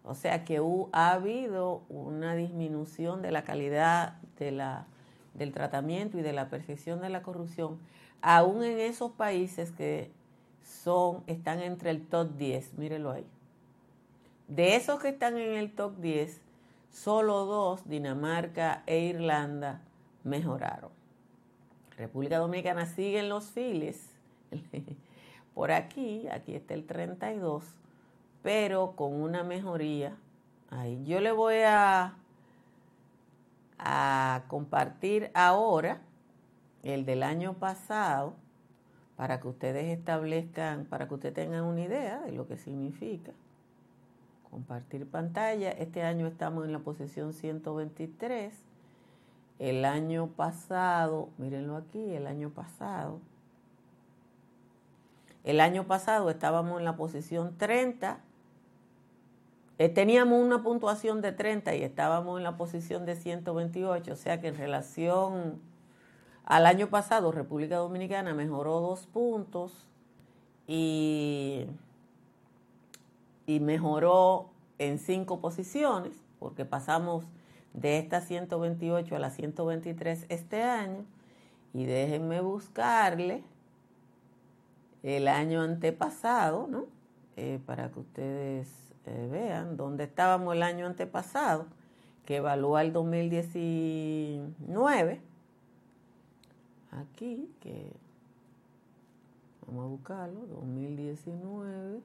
O 0.04 0.14
sea 0.14 0.44
que 0.44 0.62
ha 0.92 1.12
habido 1.14 1.84
una 1.88 2.36
disminución 2.36 3.22
de 3.22 3.32
la 3.32 3.46
calidad 3.46 4.18
de 4.38 4.52
la 4.52 4.88
del 5.36 5.52
tratamiento 5.52 6.18
y 6.18 6.22
de 6.22 6.34
la 6.34 6.50
percepción 6.50 7.02
de 7.02 7.10
la 7.10 7.22
corrupción, 7.22 7.80
aún 8.22 8.64
en 8.64 8.80
esos 8.80 9.12
países 9.12 9.72
que 9.72 10.12
son, 10.64 11.24
están 11.28 11.62
entre 11.62 11.92
el 11.92 12.06
top 12.08 12.36
10, 12.38 12.74
mírelo 12.78 13.12
ahí. 13.12 13.26
De 14.48 14.76
esos 14.76 15.00
que 15.00 15.10
están 15.10 15.38
en 15.38 15.54
el 15.54 15.74
top 15.74 15.98
10, 15.98 16.42
solo 16.92 17.46
dos, 17.46 17.88
Dinamarca 17.88 18.84
e 18.86 19.00
Irlanda, 19.00 19.82
mejoraron. 20.24 20.92
República 21.98 22.38
Dominicana 22.38 22.86
sigue 22.86 23.20
en 23.20 23.30
los 23.30 23.46
files. 23.46 24.10
Por 25.54 25.72
aquí, 25.72 26.28
aquí 26.28 26.54
está 26.54 26.74
el 26.74 26.86
32, 26.86 27.64
pero 28.44 28.96
con 28.96 29.14
una 29.14 29.44
mejoría. 29.44 30.16
Ahí. 30.70 31.04
Yo 31.06 31.22
le 31.22 31.32
voy 31.32 31.56
a 31.66 32.16
a 33.78 34.44
compartir 34.48 35.32
ahora 35.34 36.02
el 36.84 37.06
del 37.06 37.24
año 37.24 37.54
pasado 37.54 38.36
para 39.16 39.40
que 39.40 39.48
ustedes 39.48 39.98
establezcan, 39.98 40.86
para 40.86 41.08
que 41.08 41.14
ustedes 41.14 41.36
tengan 41.36 41.64
una 41.64 41.82
idea 41.82 42.22
de 42.22 42.32
lo 42.32 42.48
que 42.48 42.58
significa. 42.58 43.32
Compartir 44.50 45.10
pantalla. 45.10 45.72
Este 45.72 46.04
año 46.04 46.28
estamos 46.28 46.66
en 46.66 46.72
la 46.72 46.80
posición 46.80 47.34
123. 47.34 48.54
El 49.60 49.86
año 49.86 50.28
pasado, 50.28 51.30
mírenlo 51.38 51.78
aquí, 51.78 52.14
el 52.14 52.28
año 52.28 52.50
pasado. 52.50 53.20
El 55.44 55.62
año 55.62 55.86
pasado 55.86 56.30
estábamos 56.30 56.80
en 56.80 56.86
la 56.86 56.98
posición 56.98 57.58
30 57.58 58.14
eh, 58.14 58.18
teníamos 59.78 60.44
una 60.44 60.64
puntuación 60.64 61.22
de 61.22 61.32
30 61.32 61.76
y 61.76 61.84
estábamos 61.84 62.38
en 62.38 62.44
la 62.44 62.58
posición 62.58 63.06
de 63.06 63.16
128, 63.16 64.14
o 64.14 64.16
sea 64.16 64.40
que 64.40 64.48
en 64.48 64.58
relación 64.58 65.60
al 66.46 66.66
año 66.66 66.88
pasado 66.88 67.32
República 67.32 67.78
Dominicana 67.78 68.34
mejoró 68.34 68.80
dos 68.80 69.08
puntos 69.08 69.88
y, 70.68 71.66
y 73.46 73.60
mejoró 73.60 74.50
en 74.78 74.98
cinco 75.00 75.40
posiciones, 75.40 76.14
porque 76.40 76.66
pasamos 76.66 77.26
de 77.74 77.98
esta 77.98 78.22
128 78.22 79.16
a 79.16 79.20
la 79.20 79.30
123 79.30 80.26
este 80.30 80.64
año, 80.64 81.06
y 81.74 81.86
déjenme 81.86 82.40
buscarle 82.40 83.44
el 85.04 85.28
año 85.28 85.62
antepasado, 85.62 86.68
¿no? 86.68 86.96
eh, 87.38 87.60
para 87.66 87.92
que 87.92 88.00
ustedes 88.00 88.85
vean 89.12 89.78
dónde 89.78 90.06
estábamos 90.06 90.56
el 90.56 90.64
año 90.64 90.86
antepasado, 90.86 91.68
que 92.26 92.38
evalúa 92.38 92.82
el 92.82 92.94
2019. 92.94 95.22
Aquí, 96.92 97.54
que 97.62 97.92
vamos 99.68 99.86
a 99.86 99.88
buscarlo, 99.88 100.46
2019. 100.48 102.02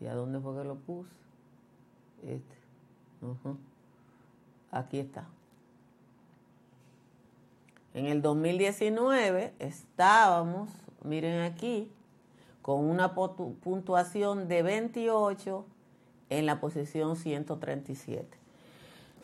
¿Y 0.00 0.06
a 0.06 0.14
dónde 0.14 0.40
fue 0.40 0.56
que 0.56 0.64
lo 0.64 0.76
puse? 0.76 1.10
Este. 2.22 2.56
Aquí 4.70 4.98
está. 4.98 5.26
En 7.92 8.06
el 8.06 8.22
2019 8.22 9.52
estábamos, 9.58 10.70
miren 11.02 11.42
aquí, 11.42 11.90
con 12.62 12.84
una 12.84 13.14
puntuación 13.14 14.48
de 14.48 14.62
28 14.62 15.64
en 16.28 16.46
la 16.46 16.60
posición 16.60 17.16
137. 17.16 18.38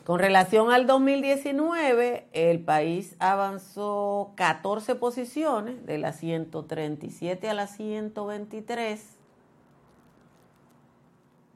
Con 0.05 0.19
relación 0.19 0.71
al 0.71 0.87
2019, 0.87 2.27
el 2.31 2.59
país 2.59 3.15
avanzó 3.19 4.31
14 4.35 4.95
posiciones, 4.95 5.85
de 5.85 5.97
la 5.97 6.13
137 6.13 7.49
a 7.49 7.53
la 7.53 7.67
123. 7.67 9.17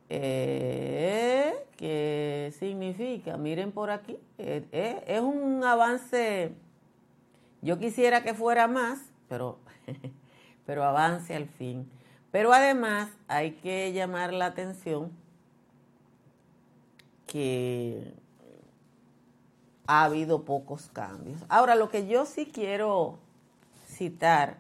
Eh, 0.09 1.65
¿Qué 1.77 2.53
significa? 2.59 3.37
Miren 3.37 3.71
por 3.71 3.89
aquí. 3.89 4.17
Eh, 4.37 4.65
eh, 4.71 5.03
es 5.07 5.21
un 5.21 5.63
avance 5.63 6.53
yo 7.61 7.77
quisiera 7.77 8.23
que 8.23 8.33
fuera 8.33 8.67
más, 8.67 8.99
pero, 9.29 9.59
pero 10.71 10.85
avance 10.85 11.35
al 11.35 11.47
fin. 11.47 11.91
Pero 12.31 12.53
además 12.53 13.09
hay 13.27 13.51
que 13.55 13.91
llamar 13.91 14.31
la 14.31 14.45
atención 14.45 15.11
que 17.27 18.13
ha 19.85 20.05
habido 20.05 20.45
pocos 20.45 20.89
cambios. 20.93 21.43
Ahora, 21.49 21.75
lo 21.75 21.89
que 21.89 22.07
yo 22.07 22.25
sí 22.25 22.45
quiero 22.45 23.19
citar 23.85 24.59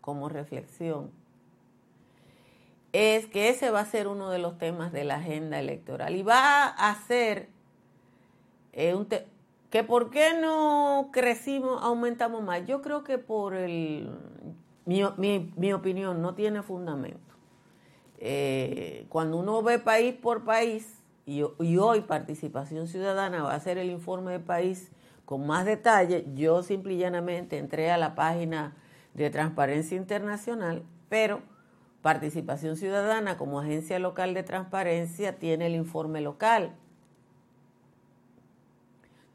como 0.00 0.28
reflexión 0.28 1.10
es 2.92 3.26
que 3.26 3.48
ese 3.48 3.72
va 3.72 3.80
a 3.80 3.86
ser 3.86 4.06
uno 4.06 4.30
de 4.30 4.38
los 4.38 4.56
temas 4.56 4.92
de 4.92 5.02
la 5.02 5.16
agenda 5.16 5.58
electoral 5.58 6.14
y 6.14 6.22
va 6.22 6.64
a 6.68 6.94
ser 7.08 7.48
eh, 8.72 8.94
un, 8.94 9.08
que 9.70 9.84
por 9.84 10.10
qué 10.10 10.34
no 10.40 11.10
crecimos, 11.12 11.82
aumentamos 11.82 12.42
más. 12.42 12.66
Yo 12.66 12.82
creo 12.82 13.04
que 13.04 13.18
por 13.18 13.54
el, 13.54 14.10
mi, 14.86 15.72
opinión 15.72 16.22
no 16.22 16.34
tiene 16.34 16.62
fundamento. 16.62 17.34
Eh, 18.18 19.06
cuando 19.08 19.38
uno 19.38 19.62
ve 19.62 19.78
país 19.78 20.14
por 20.14 20.44
país, 20.44 21.02
y, 21.26 21.42
y, 21.60 21.76
hoy 21.76 22.00
Participación 22.00 22.88
Ciudadana 22.88 23.42
va 23.42 23.52
a 23.52 23.56
hacer 23.56 23.78
el 23.78 23.90
informe 23.90 24.32
de 24.32 24.40
país 24.40 24.90
con 25.24 25.46
más 25.46 25.64
detalle, 25.64 26.26
yo 26.34 26.62
simple 26.62 26.94
y 26.94 26.98
llanamente 26.98 27.58
entré 27.58 27.90
a 27.90 27.98
la 27.98 28.14
página 28.14 28.74
de 29.14 29.30
Transparencia 29.30 29.96
Internacional, 29.96 30.82
pero 31.08 31.40
Participación 32.02 32.76
Ciudadana 32.76 33.36
como 33.36 33.60
agencia 33.60 33.98
local 33.98 34.34
de 34.34 34.42
transparencia 34.42 35.38
tiene 35.38 35.66
el 35.66 35.74
informe 35.74 36.20
local 36.20 36.74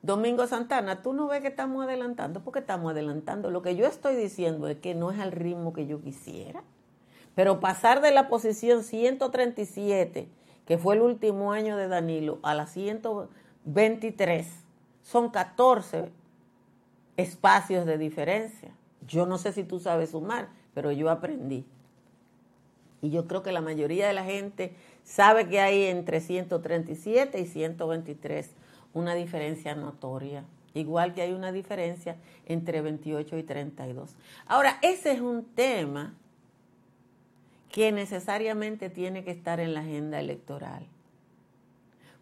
Domingo 0.06 0.46
Santana, 0.46 1.02
tú 1.02 1.14
no 1.14 1.26
ves 1.26 1.42
que 1.42 1.48
estamos 1.48 1.84
adelantando, 1.84 2.44
porque 2.44 2.60
estamos 2.60 2.92
adelantando. 2.92 3.50
Lo 3.50 3.64
que 3.64 3.76
yo 3.76 3.88
estoy 3.88 4.16
diciendo 4.16 4.68
es 4.68 4.78
que 4.78 4.94
no 4.94 5.10
es 5.10 5.20
al 5.20 5.32
ritmo 5.32 5.74
que 5.74 5.88
yo 5.88 6.00
quisiera. 6.00 6.62
Pero 7.34 7.60
pasar 7.60 8.02
de 8.02 8.12
la 8.12 8.28
posición 8.28 8.84
137, 8.84 10.30
que 10.68 10.78
fue 10.78 10.94
el 10.94 11.02
último 11.02 11.54
año 11.54 11.76
de 11.76 11.88
Danilo, 11.88 12.38
a 12.44 12.54
la 12.54 12.68
123, 12.68 14.48
son 15.02 15.32
14 15.32 16.12
espacios 17.18 17.88
de 17.88 17.98
diferencia. 17.98 18.76
Yo 19.08 19.26
no 19.26 19.40
sé 19.40 19.54
si 19.54 19.64
tú 19.64 19.80
sabes 19.80 20.12
sumar, 20.12 20.50
pero 20.76 20.92
yo 20.92 21.10
aprendí. 21.10 21.66
Y 23.02 23.10
yo 23.10 23.26
creo 23.26 23.42
que 23.42 23.52
la 23.52 23.62
mayoría 23.62 24.08
de 24.08 24.14
la 24.14 24.24
gente 24.24 24.76
sabe 25.04 25.48
que 25.48 25.62
hay 25.62 25.86
entre 25.86 26.22
137 26.22 27.40
y 27.40 27.48
123 27.48 28.52
una 28.96 29.14
diferencia 29.14 29.76
notoria, 29.76 30.46
igual 30.74 31.14
que 31.14 31.22
hay 31.22 31.34
una 31.34 31.52
diferencia 31.52 32.16
entre 32.46 32.82
28 32.82 33.38
y 33.38 33.44
32. 33.44 34.16
Ahora, 34.48 34.80
ese 34.82 35.12
es 35.12 35.22
un 35.22 35.44
tema 35.44 36.16
que 37.70 37.92
necesariamente 37.92 38.90
tiene 38.90 39.26
que 39.26 39.32
estar 39.32 39.60
en 39.60 39.74
la 39.74 39.82
agenda 39.82 40.18
electoral, 40.18 40.88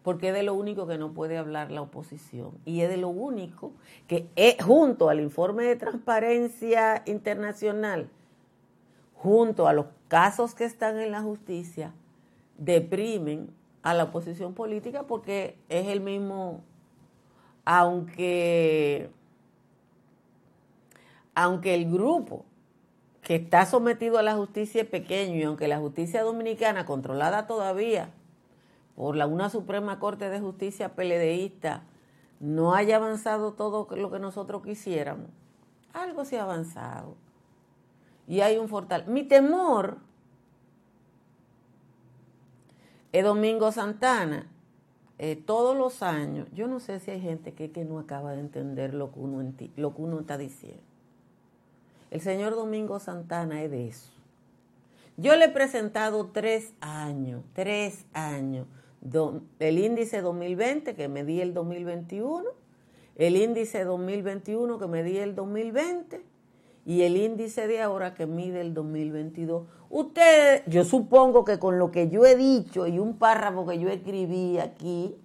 porque 0.02 0.28
es 0.28 0.34
de 0.34 0.42
lo 0.42 0.54
único 0.54 0.86
que 0.88 0.98
no 0.98 1.12
puede 1.12 1.38
hablar 1.38 1.70
la 1.70 1.80
oposición 1.80 2.58
y 2.64 2.80
es 2.80 2.90
de 2.90 2.96
lo 2.96 3.08
único 3.08 3.72
que 4.08 4.28
junto 4.60 5.08
al 5.08 5.20
informe 5.20 5.62
de 5.62 5.76
transparencia 5.76 7.04
internacional, 7.06 8.08
junto 9.14 9.68
a 9.68 9.72
los 9.72 9.86
casos 10.08 10.56
que 10.56 10.64
están 10.64 10.98
en 10.98 11.12
la 11.12 11.22
justicia, 11.22 11.92
deprimen 12.58 13.48
a 13.84 13.92
la 13.92 14.04
oposición 14.04 14.54
política 14.54 15.04
porque 15.04 15.58
es 15.68 15.88
el 15.88 16.00
mismo, 16.00 16.64
aunque, 17.66 19.10
aunque 21.34 21.74
el 21.74 21.92
grupo 21.92 22.46
que 23.20 23.36
está 23.36 23.66
sometido 23.66 24.18
a 24.18 24.22
la 24.22 24.36
justicia 24.36 24.82
es 24.82 24.88
pequeño 24.88 25.36
y 25.36 25.42
aunque 25.42 25.68
la 25.68 25.78
justicia 25.78 26.22
dominicana, 26.22 26.86
controlada 26.86 27.46
todavía 27.46 28.08
por 28.96 29.16
la 29.16 29.26
una 29.26 29.50
Suprema 29.50 29.98
Corte 29.98 30.30
de 30.30 30.40
Justicia 30.40 30.94
peledeísta, 30.94 31.82
no 32.40 32.74
haya 32.74 32.96
avanzado 32.96 33.52
todo 33.52 33.86
lo 33.96 34.10
que 34.10 34.18
nosotros 34.18 34.62
quisiéramos, 34.62 35.28
algo 35.92 36.24
se 36.24 36.38
ha 36.38 36.44
avanzado. 36.44 37.16
Y 38.26 38.40
hay 38.40 38.56
un 38.56 38.70
fortal. 38.70 39.04
Mi 39.06 39.24
temor 39.24 39.98
es 43.14 43.22
Domingo 43.22 43.70
Santana. 43.70 44.50
Eh, 45.18 45.36
todos 45.36 45.76
los 45.76 46.02
años, 46.02 46.48
yo 46.52 46.66
no 46.66 46.80
sé 46.80 46.98
si 46.98 47.12
hay 47.12 47.20
gente 47.20 47.54
que, 47.54 47.70
que 47.70 47.84
no 47.84 48.00
acaba 48.00 48.32
de 48.32 48.40
entender 48.40 48.92
lo 48.92 49.12
que, 49.12 49.20
uno 49.20 49.52
lo 49.76 49.94
que 49.94 50.02
uno 50.02 50.18
está 50.18 50.36
diciendo. 50.36 50.82
El 52.10 52.20
señor 52.20 52.56
Domingo 52.56 52.98
Santana 52.98 53.62
es 53.62 53.70
de 53.70 53.86
eso. 53.86 54.10
Yo 55.16 55.36
le 55.36 55.44
he 55.44 55.48
presentado 55.48 56.30
tres 56.32 56.72
años, 56.80 57.44
tres 57.52 58.04
años, 58.14 58.66
el 59.60 59.78
índice 59.78 60.20
2020 60.20 60.96
que 60.96 61.06
me 61.06 61.22
di 61.22 61.40
el 61.40 61.54
2021, 61.54 62.50
el 63.14 63.36
índice 63.36 63.84
2021 63.84 64.76
que 64.80 64.86
me 64.88 65.04
di 65.04 65.18
el 65.18 65.36
2020 65.36 66.20
y 66.86 67.02
el 67.02 67.16
índice 67.16 67.66
de 67.66 67.80
ahora 67.80 68.14
que 68.14 68.26
mide 68.26 68.60
el 68.60 68.74
2022. 68.74 69.66
Usted, 69.90 70.62
yo 70.66 70.84
supongo 70.84 71.44
que 71.44 71.58
con 71.58 71.78
lo 71.78 71.90
que 71.90 72.08
yo 72.08 72.24
he 72.24 72.36
dicho 72.36 72.86
y 72.86 72.98
un 72.98 73.16
párrafo 73.16 73.66
que 73.66 73.78
yo 73.78 73.88
escribí 73.88 74.58
aquí, 74.58 75.16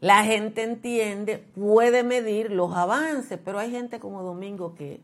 la 0.00 0.24
gente 0.24 0.62
entiende, 0.62 1.38
puede 1.38 2.02
medir 2.02 2.52
los 2.52 2.74
avances, 2.74 3.38
pero 3.44 3.58
hay 3.58 3.70
gente 3.70 3.98
como 3.98 4.22
Domingo 4.22 4.74
que, 4.74 5.00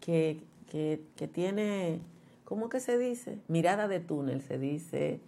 que, 0.00 0.40
que, 0.70 1.28
tiene, 1.28 2.00
¿cómo 2.44 2.68
que 2.68 2.80
se 2.80 2.96
dice? 2.96 3.38
Mirada 3.48 3.88
de 3.88 4.00
túnel, 4.00 4.42
se 4.42 4.58
dice 4.58 5.20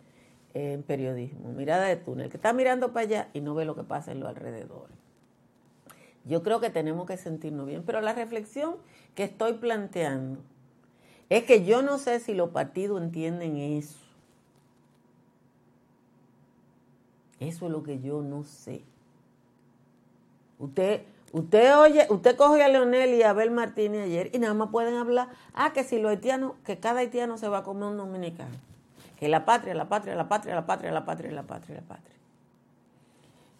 en 0.54 0.82
periodismo, 0.82 1.52
mirada 1.52 1.84
de 1.84 1.96
túnel, 1.96 2.30
que 2.30 2.36
está 2.36 2.52
mirando 2.52 2.92
para 2.92 3.06
allá 3.06 3.28
y 3.34 3.40
no 3.40 3.54
ve 3.54 3.64
lo 3.64 3.74
que 3.74 3.84
pasa 3.84 4.12
en 4.12 4.20
los 4.20 4.28
alrededores. 4.28 4.96
Yo 6.24 6.42
creo 6.42 6.60
que 6.60 6.70
tenemos 6.70 7.06
que 7.06 7.16
sentirnos 7.16 7.66
bien, 7.66 7.82
pero 7.84 8.00
la 8.00 8.12
reflexión 8.12 8.76
que 9.14 9.24
estoy 9.24 9.54
planteando 9.54 10.40
es 11.28 11.44
que 11.44 11.64
yo 11.64 11.80
no 11.82 11.98
sé 11.98 12.20
si 12.20 12.34
los 12.34 12.50
partidos 12.50 13.00
entienden 13.00 13.56
eso. 13.56 13.98
Eso 17.38 17.66
es 17.66 17.72
lo 17.72 17.82
que 17.82 18.00
yo 18.00 18.20
no 18.20 18.44
sé. 18.44 18.82
Usted, 20.58 21.02
usted 21.32 21.78
oye, 21.78 22.06
usted 22.10 22.36
coge 22.36 22.62
a 22.62 22.68
Leonel 22.68 23.14
y 23.14 23.22
a 23.22 23.30
Abel 23.30 23.50
Martínez 23.50 24.04
ayer 24.04 24.30
y 24.34 24.38
nada 24.38 24.52
más 24.52 24.68
pueden 24.68 24.94
hablar, 24.96 25.28
ah, 25.54 25.72
que 25.72 25.84
si 25.84 25.98
los 25.98 26.10
haitianos, 26.10 26.52
que 26.64 26.78
cada 26.78 27.00
haitiano 27.00 27.38
se 27.38 27.48
va 27.48 27.58
a 27.58 27.62
comer 27.62 27.84
un 27.84 27.96
dominicano. 27.96 28.56
Que 29.18 29.28
la 29.28 29.44
patria, 29.46 29.74
la 29.74 29.88
patria, 29.88 30.14
la 30.16 30.28
patria, 30.28 30.54
la 30.54 30.66
patria, 30.66 30.92
la 30.92 31.04
patria, 31.04 31.32
la 31.32 31.42
patria, 31.44 31.76
la 31.76 31.82
patria. 31.82 32.16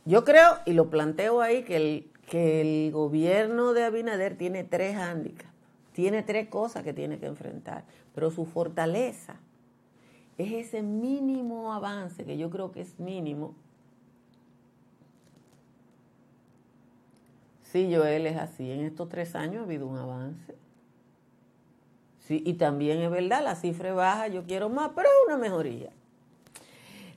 Yo 0.05 0.25
creo, 0.25 0.59
y 0.67 0.73
lo 0.73 0.91
planteo 0.91 1.41
ahí, 1.41 1.63
que 1.63 1.77
el, 1.77 2.10
que 2.31 2.61
el 2.61 2.93
gobierno 2.93 3.73
de 3.73 3.83
Abinader 3.83 4.39
tiene 4.39 4.63
tres 4.63 4.95
hándicaps, 4.97 5.53
tiene 5.93 6.23
tres 6.23 6.49
cosas 6.49 6.85
que 6.85 6.93
tiene 6.93 7.19
que 7.19 7.27
enfrentar, 7.27 7.83
pero 8.15 8.31
su 8.31 8.47
fortaleza 8.47 9.35
es 10.39 10.53
ese 10.53 10.81
mínimo 10.81 11.75
avance, 11.75 12.25
que 12.25 12.39
yo 12.39 12.49
creo 12.49 12.71
que 12.71 12.83
es 12.83 13.01
mínimo. 13.01 13.57
Sí, 17.65 17.93
Joel 17.93 18.27
es 18.27 18.37
así. 18.37 18.71
En 18.71 18.81
estos 18.81 19.09
tres 19.09 19.35
años 19.35 19.63
ha 19.63 19.65
habido 19.65 19.89
un 19.89 19.99
avance. 19.99 20.55
Sí, 22.21 22.43
y 22.47 22.55
también 22.55 23.01
es 23.01 23.11
verdad, 23.11 23.43
la 23.43 23.57
cifra 23.57 23.93
baja, 23.93 24.29
yo 24.29 24.45
quiero 24.45 24.69
más, 24.69 24.93
pero 24.95 25.09
es 25.09 25.27
una 25.27 25.37
mejoría. 25.37 25.91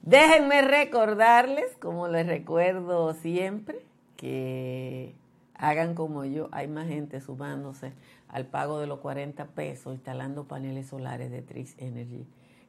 Déjenme 0.02 0.64
recordarles, 0.64 1.78
como 1.78 2.08
les 2.08 2.26
recuerdo 2.26 3.14
siempre, 3.14 3.80
que 4.24 5.14
hagan 5.56 5.96
como 5.96 6.24
yo. 6.24 6.48
Hay 6.54 6.70
más 6.70 6.88
gente 6.88 7.20
sumándose 7.20 7.92
al 8.30 8.46
pago 8.46 8.80
de 8.80 8.88
los 8.88 9.00
40 9.00 9.48
pesos 9.48 9.94
instalando 9.94 10.48
paneles 10.48 10.88
solares 10.88 11.30
de 11.30 11.42
Trix 11.42 11.76
Energy. 11.78 12.26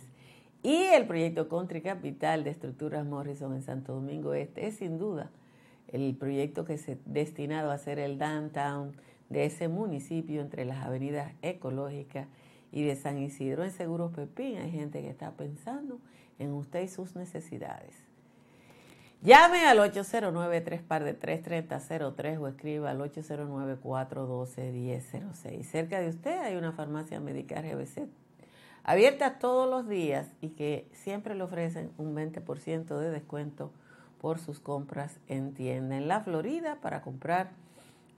Y 0.61 0.75
el 0.75 1.07
proyecto 1.07 1.49
Country 1.49 1.81
Capital 1.81 2.43
de 2.43 2.51
Estructuras 2.51 3.07
Morrison 3.07 3.55
en 3.55 3.63
Santo 3.63 3.95
Domingo 3.95 4.35
Este 4.35 4.67
es 4.67 4.75
sin 4.75 4.99
duda 4.99 5.31
el 5.91 6.15
proyecto 6.15 6.65
que 6.65 6.77
se 6.77 6.97
destinado 7.05 7.71
a 7.71 7.77
ser 7.77 7.99
el 7.99 8.17
downtown 8.17 8.93
de 9.31 9.45
ese 9.45 9.69
municipio 9.69 10.41
entre 10.41 10.65
las 10.65 10.85
avenidas 10.85 11.33
ecológicas 11.41 12.27
y 12.71 12.83
de 12.83 12.95
San 12.95 13.17
Isidro 13.17 13.63
en 13.63 13.71
Seguros 13.71 14.13
Pepín. 14.13 14.57
Hay 14.57 14.69
gente 14.71 15.01
que 15.01 15.09
está 15.09 15.31
pensando 15.31 15.99
en 16.39 16.53
usted 16.53 16.83
y 16.83 16.87
sus 16.87 17.15
necesidades. 17.15 17.95
Llame 19.21 19.65
al 19.67 19.79
809-3 19.79 20.81
par 20.81 21.03
de 21.03 21.13
33003 21.13 22.39
o 22.39 22.47
escriba 22.47 22.89
al 22.89 22.99
809-412-1006. 22.99 25.63
Cerca 25.63 25.99
de 25.99 26.09
usted 26.09 26.39
hay 26.39 26.55
una 26.55 26.71
farmacia 26.71 27.19
médica 27.19 27.61
RBC 27.61 28.07
abierta 28.83 29.37
todos 29.37 29.69
los 29.69 29.87
días 29.87 30.27
y 30.41 30.49
que 30.49 30.87
siempre 30.91 31.35
le 31.35 31.43
ofrecen 31.43 31.91
un 31.97 32.15
20% 32.15 32.97
de 32.97 33.11
descuento 33.11 33.71
por 34.19 34.39
sus 34.39 34.59
compras 34.59 35.19
en 35.27 35.53
tienda. 35.53 35.97
En 35.97 36.07
la 36.07 36.21
Florida, 36.21 36.79
para 36.81 37.01
comprar, 37.01 37.51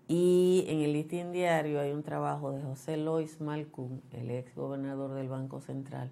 Y 0.09 0.65
en 0.69 0.81
el 0.83 0.93
listín 0.93 1.33
diario 1.33 1.81
hay 1.81 1.91
un 1.91 2.03
trabajo 2.05 2.53
de 2.53 2.63
José 2.63 2.97
Lois 2.97 3.41
Malcún, 3.41 4.03
el 4.13 4.31
ex 4.31 4.55
gobernador 4.55 5.15
del 5.15 5.29
Banco 5.29 5.61
Central, 5.61 6.11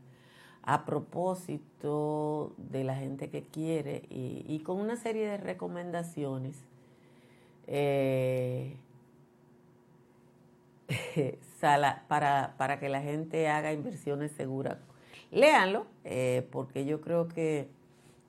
a 0.63 0.85
propósito 0.85 2.55
de 2.57 2.83
la 2.83 2.97
gente 2.97 3.31
que 3.31 3.43
quiere 3.43 4.03
y, 4.11 4.59
con 4.65 4.81
una 4.81 4.97
serie 4.97 5.29
de 5.29 5.37
recomendaciones 5.37 6.57
eh, 7.69 8.77
para, 12.09 12.55
para, 12.59 12.81
que 12.81 12.89
la 12.89 13.01
gente 13.01 13.49
haga 13.49 13.73
inversiones 13.73 14.33
seguras. 14.33 14.79
Léanlo, 15.31 15.87
eh, 16.05 16.47
porque 16.51 16.85
yo 16.85 17.01
creo 17.01 17.29
que 17.29 17.69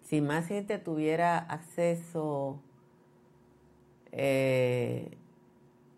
si 0.04 0.22
más 0.22 0.48
gente 0.48 0.78
tuviera 0.78 1.40
acceso 1.40 2.60
eh, 4.12 5.18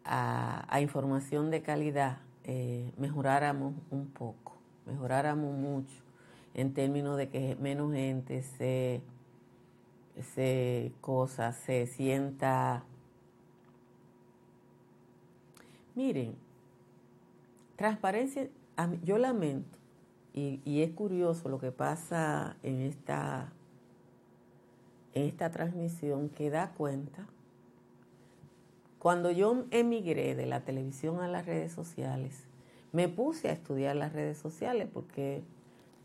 a, 0.08 0.80
información 0.82 1.52
de 1.52 1.62
calidad, 1.62 2.20
eh, 2.44 2.94
mejoráramos 2.98 3.74
un 3.90 4.08
poco, 4.08 4.56
mejoráramos 4.86 5.54
mucho 5.56 6.04
en 6.54 6.74
términos 6.74 7.18
de 7.18 7.30
que 7.30 7.56
menos 7.60 7.94
gente 7.94 8.42
se, 8.42 9.02
se 10.34 10.92
cosa, 11.02 11.52
se 11.52 11.86
sienta. 11.88 12.84
Miren, 15.94 16.36
transparencia, 17.76 18.50
yo 19.04 19.18
lamento, 19.18 19.78
y, 20.34 20.62
y 20.64 20.84
es 20.84 20.92
curioso 20.92 21.50
lo 21.50 21.60
que 21.60 21.72
pasa 21.72 22.56
en 22.64 22.82
esta, 22.82 23.52
en 25.14 25.24
esta 25.24 25.52
transmisión 25.52 26.30
que 26.30 26.50
da 26.50 26.72
cuenta 26.74 27.28
cuando 29.00 29.32
yo 29.32 29.66
emigré 29.72 30.36
de 30.36 30.46
la 30.46 30.62
televisión 30.62 31.22
a 31.22 31.28
las 31.28 31.46
redes 31.46 31.72
sociales, 31.72 32.44
me 32.92 33.08
puse 33.08 33.50
a 33.50 33.54
estudiar 33.54 33.96
las 33.96 34.14
redes 34.14 34.38
sociales 34.38 34.88
porque 34.92 35.44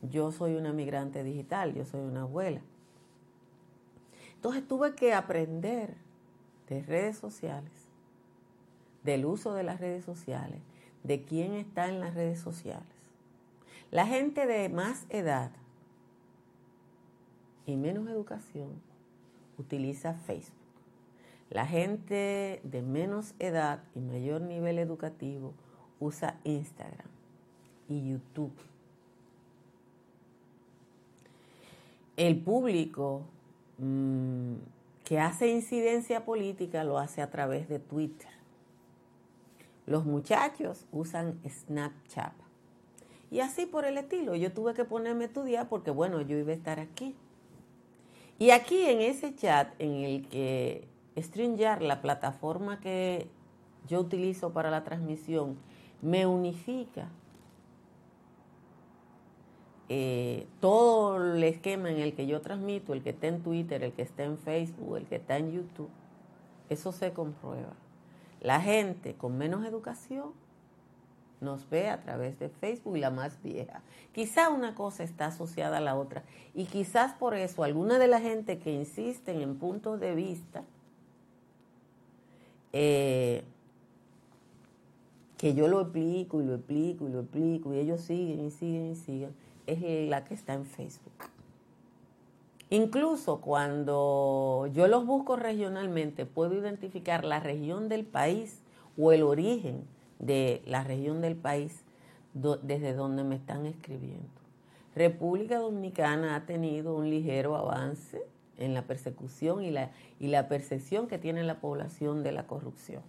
yo 0.03 0.33
soy 0.33 0.57
una 0.57 0.73
migrante 0.73 1.23
digital, 1.23 1.75
yo 1.75 1.85
soy 1.85 2.01
una 2.01 2.23
abuela. 2.23 2.61
Entonces 4.35 4.67
tuve 4.67 4.95
que 4.95 5.15
aprender 5.15 5.95
de 6.69 6.83
redes 6.83 7.17
sociales, 7.17 7.73
del 9.05 9.25
uso 9.25 9.55
de 9.55 9.63
las 9.63 9.81
redes 9.81 10.05
sociales, 10.05 10.61
de 11.05 11.23
quién 11.23 11.53
está 11.55 11.89
en 11.89 12.01
las 12.01 12.15
redes 12.15 12.41
sociales. 12.41 12.87
La 13.91 14.07
gente 14.07 14.47
de 14.47 14.69
más 14.69 15.07
edad 15.11 15.53
y 17.67 17.77
menos 17.77 18.09
educación 18.09 18.81
utiliza 19.59 20.15
Facebook. 20.15 20.62
La 21.53 21.67
gente 21.67 22.63
de 22.65 22.81
menos 22.81 23.35
edad 23.39 23.85
y 23.95 24.01
mayor 24.01 24.41
nivel 24.41 24.79
educativo 24.79 25.53
usa 26.01 26.41
Instagram 26.45 27.07
y 27.91 28.09
YouTube. 28.09 28.55
El 32.17 32.41
público 32.41 33.25
mm, 33.77 34.55
que 35.05 35.21
hace 35.21 35.49
incidencia 35.49 36.25
política 36.25 36.85
lo 36.85 36.97
hace 36.97 37.21
a 37.21 37.31
través 37.31 37.69
de 37.69 37.79
Twitter. 37.79 38.31
Los 39.85 40.07
muchachos 40.07 40.87
usan 40.91 41.39
Snapchat. 41.47 42.33
Y 43.31 43.41
así 43.41 43.67
por 43.67 43.85
el 43.85 43.99
estilo. 43.99 44.35
Yo 44.37 44.53
tuve 44.53 44.73
que 44.73 44.87
ponerme 44.87 45.25
a 45.25 45.27
estudiar 45.27 45.69
porque, 45.69 45.91
bueno, 45.91 46.23
yo 46.23 46.39
iba 46.39 46.53
a 46.53 46.55
estar 46.55 46.81
aquí. 46.81 47.15
Y 48.39 48.51
aquí 48.51 48.85
en 48.85 49.03
ese 49.03 49.35
chat 49.35 49.69
en 49.79 50.05
el 50.05 50.29
que 50.29 50.89
StreamYard, 51.19 51.83
la 51.83 52.01
plataforma 52.01 52.81
que 52.81 53.29
yo 53.89 54.01
utilizo 54.01 54.53
para 54.53 54.71
la 54.71 54.85
transmisión, 54.85 55.57
me 56.01 56.27
unifica 56.27 57.09
eh, 59.89 60.47
todo 60.61 61.35
el 61.35 61.45
esquema 61.45 61.91
en 61.91 61.99
el 61.99 62.15
que 62.15 62.27
yo 62.27 62.41
transmito, 62.41 62.93
el 62.93 63.03
que 63.03 63.11
está 63.11 63.27
en 63.27 63.43
Twitter, 63.43 63.83
el 63.85 63.93
que 63.93 64.03
está 64.03 64.25
en 64.25 64.39
Facebook, 64.39 64.97
el 64.97 65.07
que 65.07 65.17
está 65.17 65.37
en 65.37 65.53
YouTube, 65.53 65.91
eso 66.71 66.93
se 66.93 67.13
comprueba. 67.13 67.75
La 68.41 68.61
gente 68.61 69.15
con 69.15 69.37
menos 69.37 69.65
educación 69.67 70.33
nos 71.43 71.69
ve 71.69 71.91
a 71.91 72.01
través 72.01 72.39
de 72.39 72.49
Facebook 72.49 72.97
y 72.97 73.01
la 73.01 73.11
más 73.11 73.43
vieja. 73.43 73.83
Quizá 74.13 74.49
una 74.49 74.75
cosa 74.75 75.03
está 75.03 75.27
asociada 75.27 75.79
a 75.79 75.81
la 75.81 75.97
otra 75.97 76.23
y 76.55 76.65
quizás 76.65 77.13
por 77.15 77.35
eso 77.35 77.63
alguna 77.63 77.99
de 77.99 78.09
la 78.09 78.21
gente 78.21 78.59
que 78.59 78.73
insisten 78.73 79.41
en 79.41 79.59
puntos 79.59 80.01
de 80.01 80.15
vista, 80.15 80.65
eh, 82.73 83.45
que 85.37 85.55
yo 85.55 85.69
lo 85.69 85.81
explico 85.81 86.41
y 86.41 86.45
lo 86.45 86.55
explico 86.55 87.09
y 87.09 87.11
lo 87.11 87.21
explico 87.21 87.75
y 87.75 87.79
ellos 87.79 88.01
siguen 88.01 88.47
y 88.47 88.51
siguen 88.51 88.93
y 88.93 88.95
siguen, 88.95 89.35
es 89.67 90.09
la 90.09 90.25
que 90.25 90.35
está 90.35 90.55
en 90.55 90.65
Facebook. 90.65 91.13
Incluso 92.71 93.41
cuando 93.41 94.67
yo 94.73 94.87
los 94.87 95.05
busco 95.05 95.37
regionalmente, 95.37 96.25
puedo 96.25 96.55
identificar 96.55 97.25
la 97.25 97.39
región 97.39 97.89
del 97.89 98.05
país 98.05 98.63
o 98.97 99.13
el 99.13 99.23
origen 99.23 99.85
de 100.19 100.63
la 100.65 100.83
región 100.85 101.21
del 101.21 101.37
país 101.37 101.83
desde 102.33 102.95
donde 102.95 103.25
me 103.25 103.35
están 103.35 103.67
escribiendo. 103.67 104.29
República 104.95 105.59
Dominicana 105.59 106.37
ha 106.37 106.47
tenido 106.47 106.95
un 106.95 107.11
ligero 107.11 107.57
avance 107.57 108.23
en 108.63 108.75
la 108.75 108.83
persecución 108.83 109.63
y 109.63 109.71
la, 109.71 109.91
y 110.21 110.29
la 110.29 110.49
percepción 110.49 111.09
que 111.09 111.19
tiene 111.19 111.43
la 111.43 111.61
población 111.61 112.23
de 112.23 112.33
la 112.33 112.47
corrupción. 112.47 113.03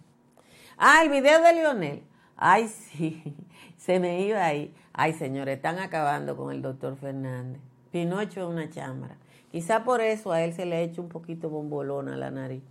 Ah, 0.76 1.00
el 1.02 1.10
video 1.10 1.40
de 1.40 1.52
Lionel. 1.52 2.02
Ay, 2.36 2.68
sí, 2.68 3.34
se 3.76 4.00
me 4.00 4.22
iba 4.22 4.44
ahí. 4.44 4.74
Ay, 4.92 5.12
señores, 5.12 5.56
están 5.56 5.78
acabando 5.78 6.36
con 6.36 6.52
el 6.52 6.62
doctor 6.62 6.96
Fernández. 6.96 7.60
Pinocho 7.92 8.40
es 8.40 8.46
una 8.46 8.70
chámara. 8.70 9.16
Quizá 9.50 9.84
por 9.84 10.00
eso 10.00 10.32
a 10.32 10.42
él 10.42 10.52
se 10.52 10.66
le 10.66 10.76
ha 10.76 10.80
hecho 10.80 11.00
un 11.00 11.08
poquito 11.08 11.48
bombolona 11.48 12.16
la 12.16 12.30
nariz. 12.30 12.62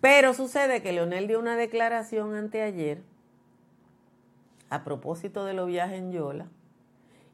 Pero 0.00 0.34
sucede 0.34 0.82
que 0.82 0.92
Leonel 0.92 1.26
dio 1.26 1.38
una 1.38 1.56
declaración 1.56 2.34
anteayer 2.34 3.00
a 4.68 4.84
propósito 4.84 5.46
de 5.46 5.54
los 5.54 5.66
viajes 5.66 5.98
en 5.98 6.12
Yola. 6.12 6.46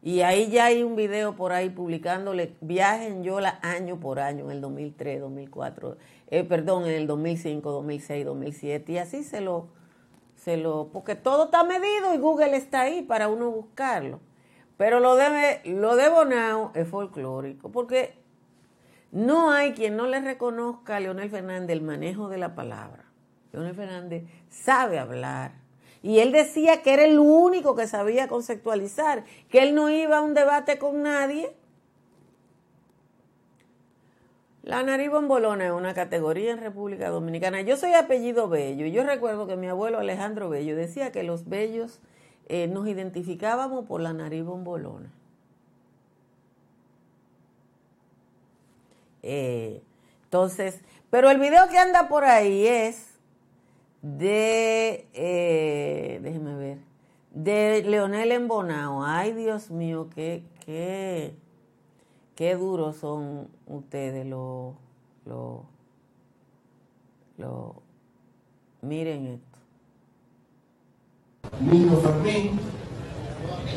Y 0.03 0.23
ahí 0.23 0.49
ya 0.49 0.67
hay 0.67 0.83
un 0.83 0.97
video 0.97 1.37
por 1.37 1.53
ahí 1.53 1.69
publicándole 1.69 2.57
viajes 2.63 3.09
en 3.09 3.23
Yola 3.23 3.59
año 3.63 4.01
por 4.01 4.19
año, 4.19 4.47
en 4.47 4.53
el 4.53 4.61
2003, 4.63 5.21
2004, 5.21 5.97
eh, 6.29 6.45
perdón, 6.45 6.87
en 6.87 6.93
el 6.93 7.07
2005, 7.07 7.71
2006, 7.71 8.25
2007. 8.25 8.93
Y 8.93 8.99
así 8.99 9.23
se 9.23 9.43
lo, 9.43 9.69
se 10.37 10.57
lo, 10.57 10.89
porque 10.91 11.17
todo 11.17 11.45
está 11.47 11.65
medido 11.65 12.15
y 12.15 12.19
Google 12.19 12.57
está 12.57 12.83
ahí 12.83 13.03
para 13.03 13.29
uno 13.29 13.51
buscarlo. 13.51 14.21
Pero 14.79 15.01
lo 15.01 15.17
de, 15.17 15.61
lo 15.67 15.97
de 15.97 16.09
Bonao 16.09 16.73
es 16.75 16.89
folclórico, 16.89 17.71
porque 17.71 18.19
no 19.13 19.51
hay 19.51 19.73
quien 19.73 19.97
no 19.97 20.07
le 20.07 20.23
reconozca 20.23 20.97
a 20.97 21.01
Leonel 21.01 21.29
Fernández 21.29 21.77
el 21.77 21.83
manejo 21.83 22.31
de 22.31 22.39
la 22.39 22.55
palabra. 22.55 23.05
Leonel 23.53 23.75
Fernández 23.75 24.25
sabe 24.49 24.99
hablar. 24.99 25.53
Y 26.03 26.21
él 26.21 26.33
decía 26.33 26.83
que 26.83 26.95
era 26.95 27.05
el 27.05 27.19
único 27.19 27.75
que 27.75 27.87
sabía 27.87 28.29
conceptualizar, 28.29 29.25
que 29.51 29.63
él 29.63 29.75
no 29.75 29.91
iba 29.91 30.19
a 30.19 30.23
un 30.23 30.35
debate 30.35 30.79
con 30.79 31.03
nadie. 31.03 31.55
La 34.63 34.83
nariz 34.83 35.11
bombolona 35.11 35.67
es 35.67 35.73
una 35.73 35.95
categoría 35.95 36.53
en 36.53 36.59
República 36.59 37.09
Dominicana. 37.11 37.61
Yo 37.63 37.77
soy 37.77 37.93
apellido 37.93 38.49
Bello 38.49 38.87
y 38.87 38.93
yo 38.93 39.05
recuerdo 39.05 39.47
que 39.47 39.57
mi 39.57 39.67
abuelo 39.67 39.99
Alejandro 39.99 40.49
Bello 40.49 40.77
decía 40.77 41.13
que 41.13 41.23
los 41.23 41.49
bellos 41.49 42.01
eh, 42.49 42.67
nos 42.67 42.87
identificábamos 42.89 43.87
por 43.87 44.01
la 44.01 44.13
nariz 44.13 44.45
bombolona. 44.45 45.11
Eh, 49.23 49.83
entonces, 50.25 50.81
pero 51.11 51.31
el 51.31 51.39
video 51.39 51.69
que 51.69 51.79
anda 51.79 52.09
por 52.09 52.25
ahí 52.25 52.67
es 52.67 53.19
de, 54.03 55.07
eh, 55.15 56.21
déjeme 56.23 56.55
ver, 56.55 56.79
de 57.33 57.83
Leonel 57.87 58.33
Embonao. 58.33 59.05
Ay, 59.05 59.33
Dios 59.33 59.71
mío, 59.71 60.09
qué, 60.15 60.43
qué, 60.65 61.35
qué 62.35 62.57
duros 62.57 62.97
son 62.97 63.49
ustedes 63.67 64.27
los, 64.27 64.75
los, 65.27 65.61
los, 67.39 67.73
miren 68.83 69.27
esto. 69.27 69.47
Niño 71.61 71.97
Fermín, 71.97 72.61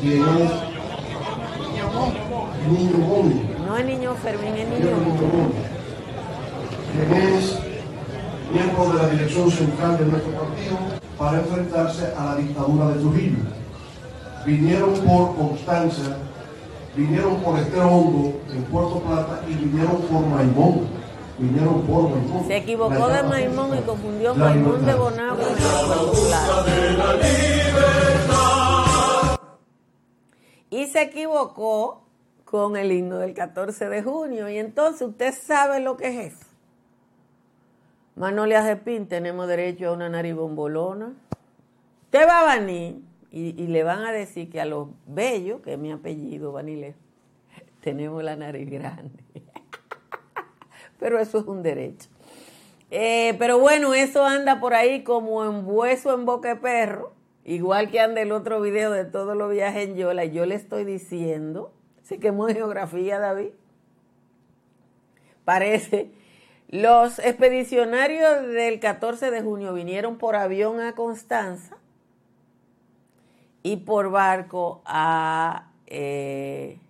quien 0.00 0.22
es 0.22 0.74
Niño 2.68 3.08
Gómez 3.08 3.54
no 3.66 3.76
es 3.76 3.86
niño 3.86 4.14
Fermín, 4.14 4.54
es 4.54 4.68
niño 4.68 4.96
Quien 6.92 7.22
es 7.22 7.73
miembro 8.54 8.88
de 8.90 9.02
la 9.02 9.08
dirección 9.08 9.50
central 9.50 9.98
de 9.98 10.06
nuestro 10.06 10.30
partido 10.32 10.78
para 11.18 11.40
enfrentarse 11.40 12.06
a 12.16 12.24
la 12.24 12.36
dictadura 12.36 12.86
de 12.88 13.00
Trujillo. 13.00 13.38
Vinieron 14.46 14.94
por 15.00 15.34
Constanza, 15.34 16.18
vinieron 16.94 17.40
por 17.40 17.58
Este 17.58 17.80
Hondo 17.80 18.38
en 18.52 18.62
Puerto 18.64 19.00
Plata 19.00 19.40
y 19.48 19.54
vinieron 19.54 20.00
por 20.02 20.24
Maimón. 20.26 20.86
Vinieron 21.36 21.82
por 21.82 22.10
Maimón. 22.10 22.46
Se 22.46 22.56
equivocó 22.58 23.08
de 23.08 23.24
Maimón 23.24 23.76
y 23.76 23.80
confundió 23.82 24.34
Maimón 24.36 24.86
de 24.86 24.94
Bonao 24.94 25.36
el 25.36 25.56
Y 30.70 30.86
se 30.86 31.02
equivocó 31.02 32.04
con 32.44 32.76
el 32.76 32.92
himno 32.92 33.18
del 33.18 33.34
14 33.34 33.88
de 33.88 34.02
junio. 34.04 34.48
Y 34.48 34.58
entonces 34.58 35.02
usted 35.02 35.34
sabe 35.34 35.80
lo 35.80 35.96
que 35.96 36.08
es 36.08 36.32
eso. 36.34 36.43
Manolia 38.16 38.80
Pin, 38.84 39.06
tenemos 39.06 39.48
derecho 39.48 39.88
a 39.88 39.92
una 39.92 40.08
nariz 40.08 40.34
bombolona. 40.34 41.12
Usted 42.04 42.28
va 42.28 42.52
a 42.52 42.58
venir 42.58 43.00
y, 43.30 43.52
le 43.66 43.82
van 43.82 44.04
a 44.04 44.12
decir 44.12 44.50
que 44.50 44.60
a 44.60 44.64
los 44.64 44.88
bellos, 45.06 45.60
que 45.62 45.72
es 45.72 45.78
mi 45.78 45.90
apellido, 45.90 46.52
Vanile, 46.52 46.94
tenemos 47.80 48.22
la 48.22 48.36
nariz 48.36 48.70
grande. 48.70 49.24
pero 50.98 51.18
eso 51.18 51.38
es 51.38 51.46
un 51.46 51.62
derecho. 51.62 52.08
Eh, 52.90 53.34
pero 53.38 53.58
bueno, 53.58 53.94
eso 53.94 54.24
anda 54.24 54.60
por 54.60 54.74
ahí 54.74 55.02
como 55.02 55.44
en 55.44 55.62
hueso 55.66 56.14
en 56.14 56.24
boca 56.24 56.50
de 56.50 56.56
perro, 56.56 57.12
igual 57.44 57.90
que 57.90 57.98
anda 57.98 58.20
el 58.20 58.30
otro 58.30 58.60
video 58.60 58.92
de 58.92 59.04
todos 59.04 59.36
los 59.36 59.50
viajes 59.50 59.88
en 59.88 59.96
Yola. 59.96 60.24
Yo 60.24 60.46
le 60.46 60.54
estoy 60.54 60.84
diciendo 60.84 61.72
se 62.04 62.20
quemó 62.20 62.46
geografía, 62.46 63.18
David. 63.18 63.50
Parece. 65.44 66.12
Los 66.74 67.20
expedicionarios 67.20 68.48
del 68.48 68.80
14 68.80 69.30
de 69.30 69.42
junio 69.42 69.72
vinieron 69.74 70.18
por 70.18 70.34
avión 70.34 70.80
a 70.80 70.96
Constanza 70.96 71.76
y 73.62 73.76
por 73.76 74.10
barco 74.10 74.82
a, 74.84 75.70
eh, 75.86 76.80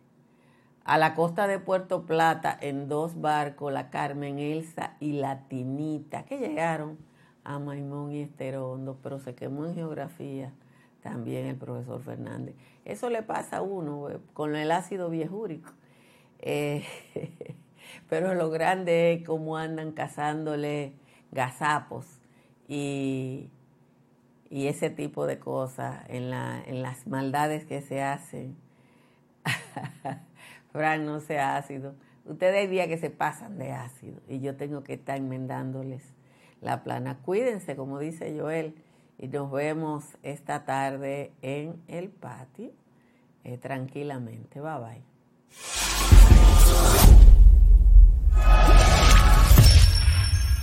a 0.85 0.97
la 0.97 1.15
costa 1.15 1.47
de 1.47 1.59
Puerto 1.59 2.07
Plata 2.07 2.57
en 2.63 2.89
dos 2.89 3.21
barcos, 3.21 3.75
la 3.75 3.91
Carmen 3.91 4.39
Elsa 4.39 4.97
y 5.01 5.13
la 5.13 5.49
Tinita, 5.49 6.25
que 6.25 6.39
llegaron 6.39 6.97
a 7.45 7.59
Maimón 7.59 8.11
y 8.13 8.23
Esterondo, 8.23 8.97
pero 9.03 9.19
se 9.19 9.35
quemó 9.35 9.67
en 9.67 9.75
geografía 9.75 10.55
también 11.03 11.45
el 11.45 11.57
profesor 11.57 12.01
Fernández. 12.01 12.55
Eso 12.87 13.11
le 13.11 13.23
pasa 13.23 13.59
a 13.59 13.61
uno 13.61 14.09
eh, 14.09 14.19
con 14.33 14.57
el 14.57 14.71
ácido 14.71 15.11
viejúrico. 15.11 15.73
Eh, 16.39 16.87
pero 18.09 18.35
lo 18.35 18.51
grande 18.51 19.13
es 19.13 19.25
cómo 19.25 19.57
andan 19.57 19.93
cazándole 19.93 20.95
gazapos 21.33 22.07
y, 22.69 23.51
y 24.51 24.67
ese 24.69 24.91
tipo 24.91 25.27
de 25.27 25.39
cosas 25.39 26.05
en, 26.09 26.31
la, 26.31 26.63
en 26.67 26.83
las 26.83 27.07
maldades 27.07 27.65
que 27.65 27.81
se 27.83 28.03
hacen. 28.03 28.57
Fran, 30.73 31.07
no 31.07 31.21
sea 31.21 31.57
ácido. 31.57 31.95
Ustedes 32.25 32.71
hay 32.71 32.89
que 32.89 32.99
se 32.99 33.11
pasan 33.11 33.59
de 33.59 33.73
ácido 33.73 34.21
y 34.29 34.41
yo 34.41 34.57
tengo 34.57 34.83
que 34.83 34.95
estar 34.95 35.17
enmendándoles 35.17 36.03
la 36.61 36.83
plana. 36.83 37.19
Cuídense, 37.19 37.77
como 37.77 37.99
dice 37.99 38.35
Joel 38.39 38.75
y 39.19 39.29
nos 39.29 39.51
vemos 39.51 40.05
esta 40.23 40.65
tarde 40.65 41.33
en 41.43 41.83
el 41.87 42.09
patio 42.09 42.73
eh, 43.45 43.59
tranquilamente. 43.59 44.61
Bye 44.61 44.79
bye. 44.81 45.03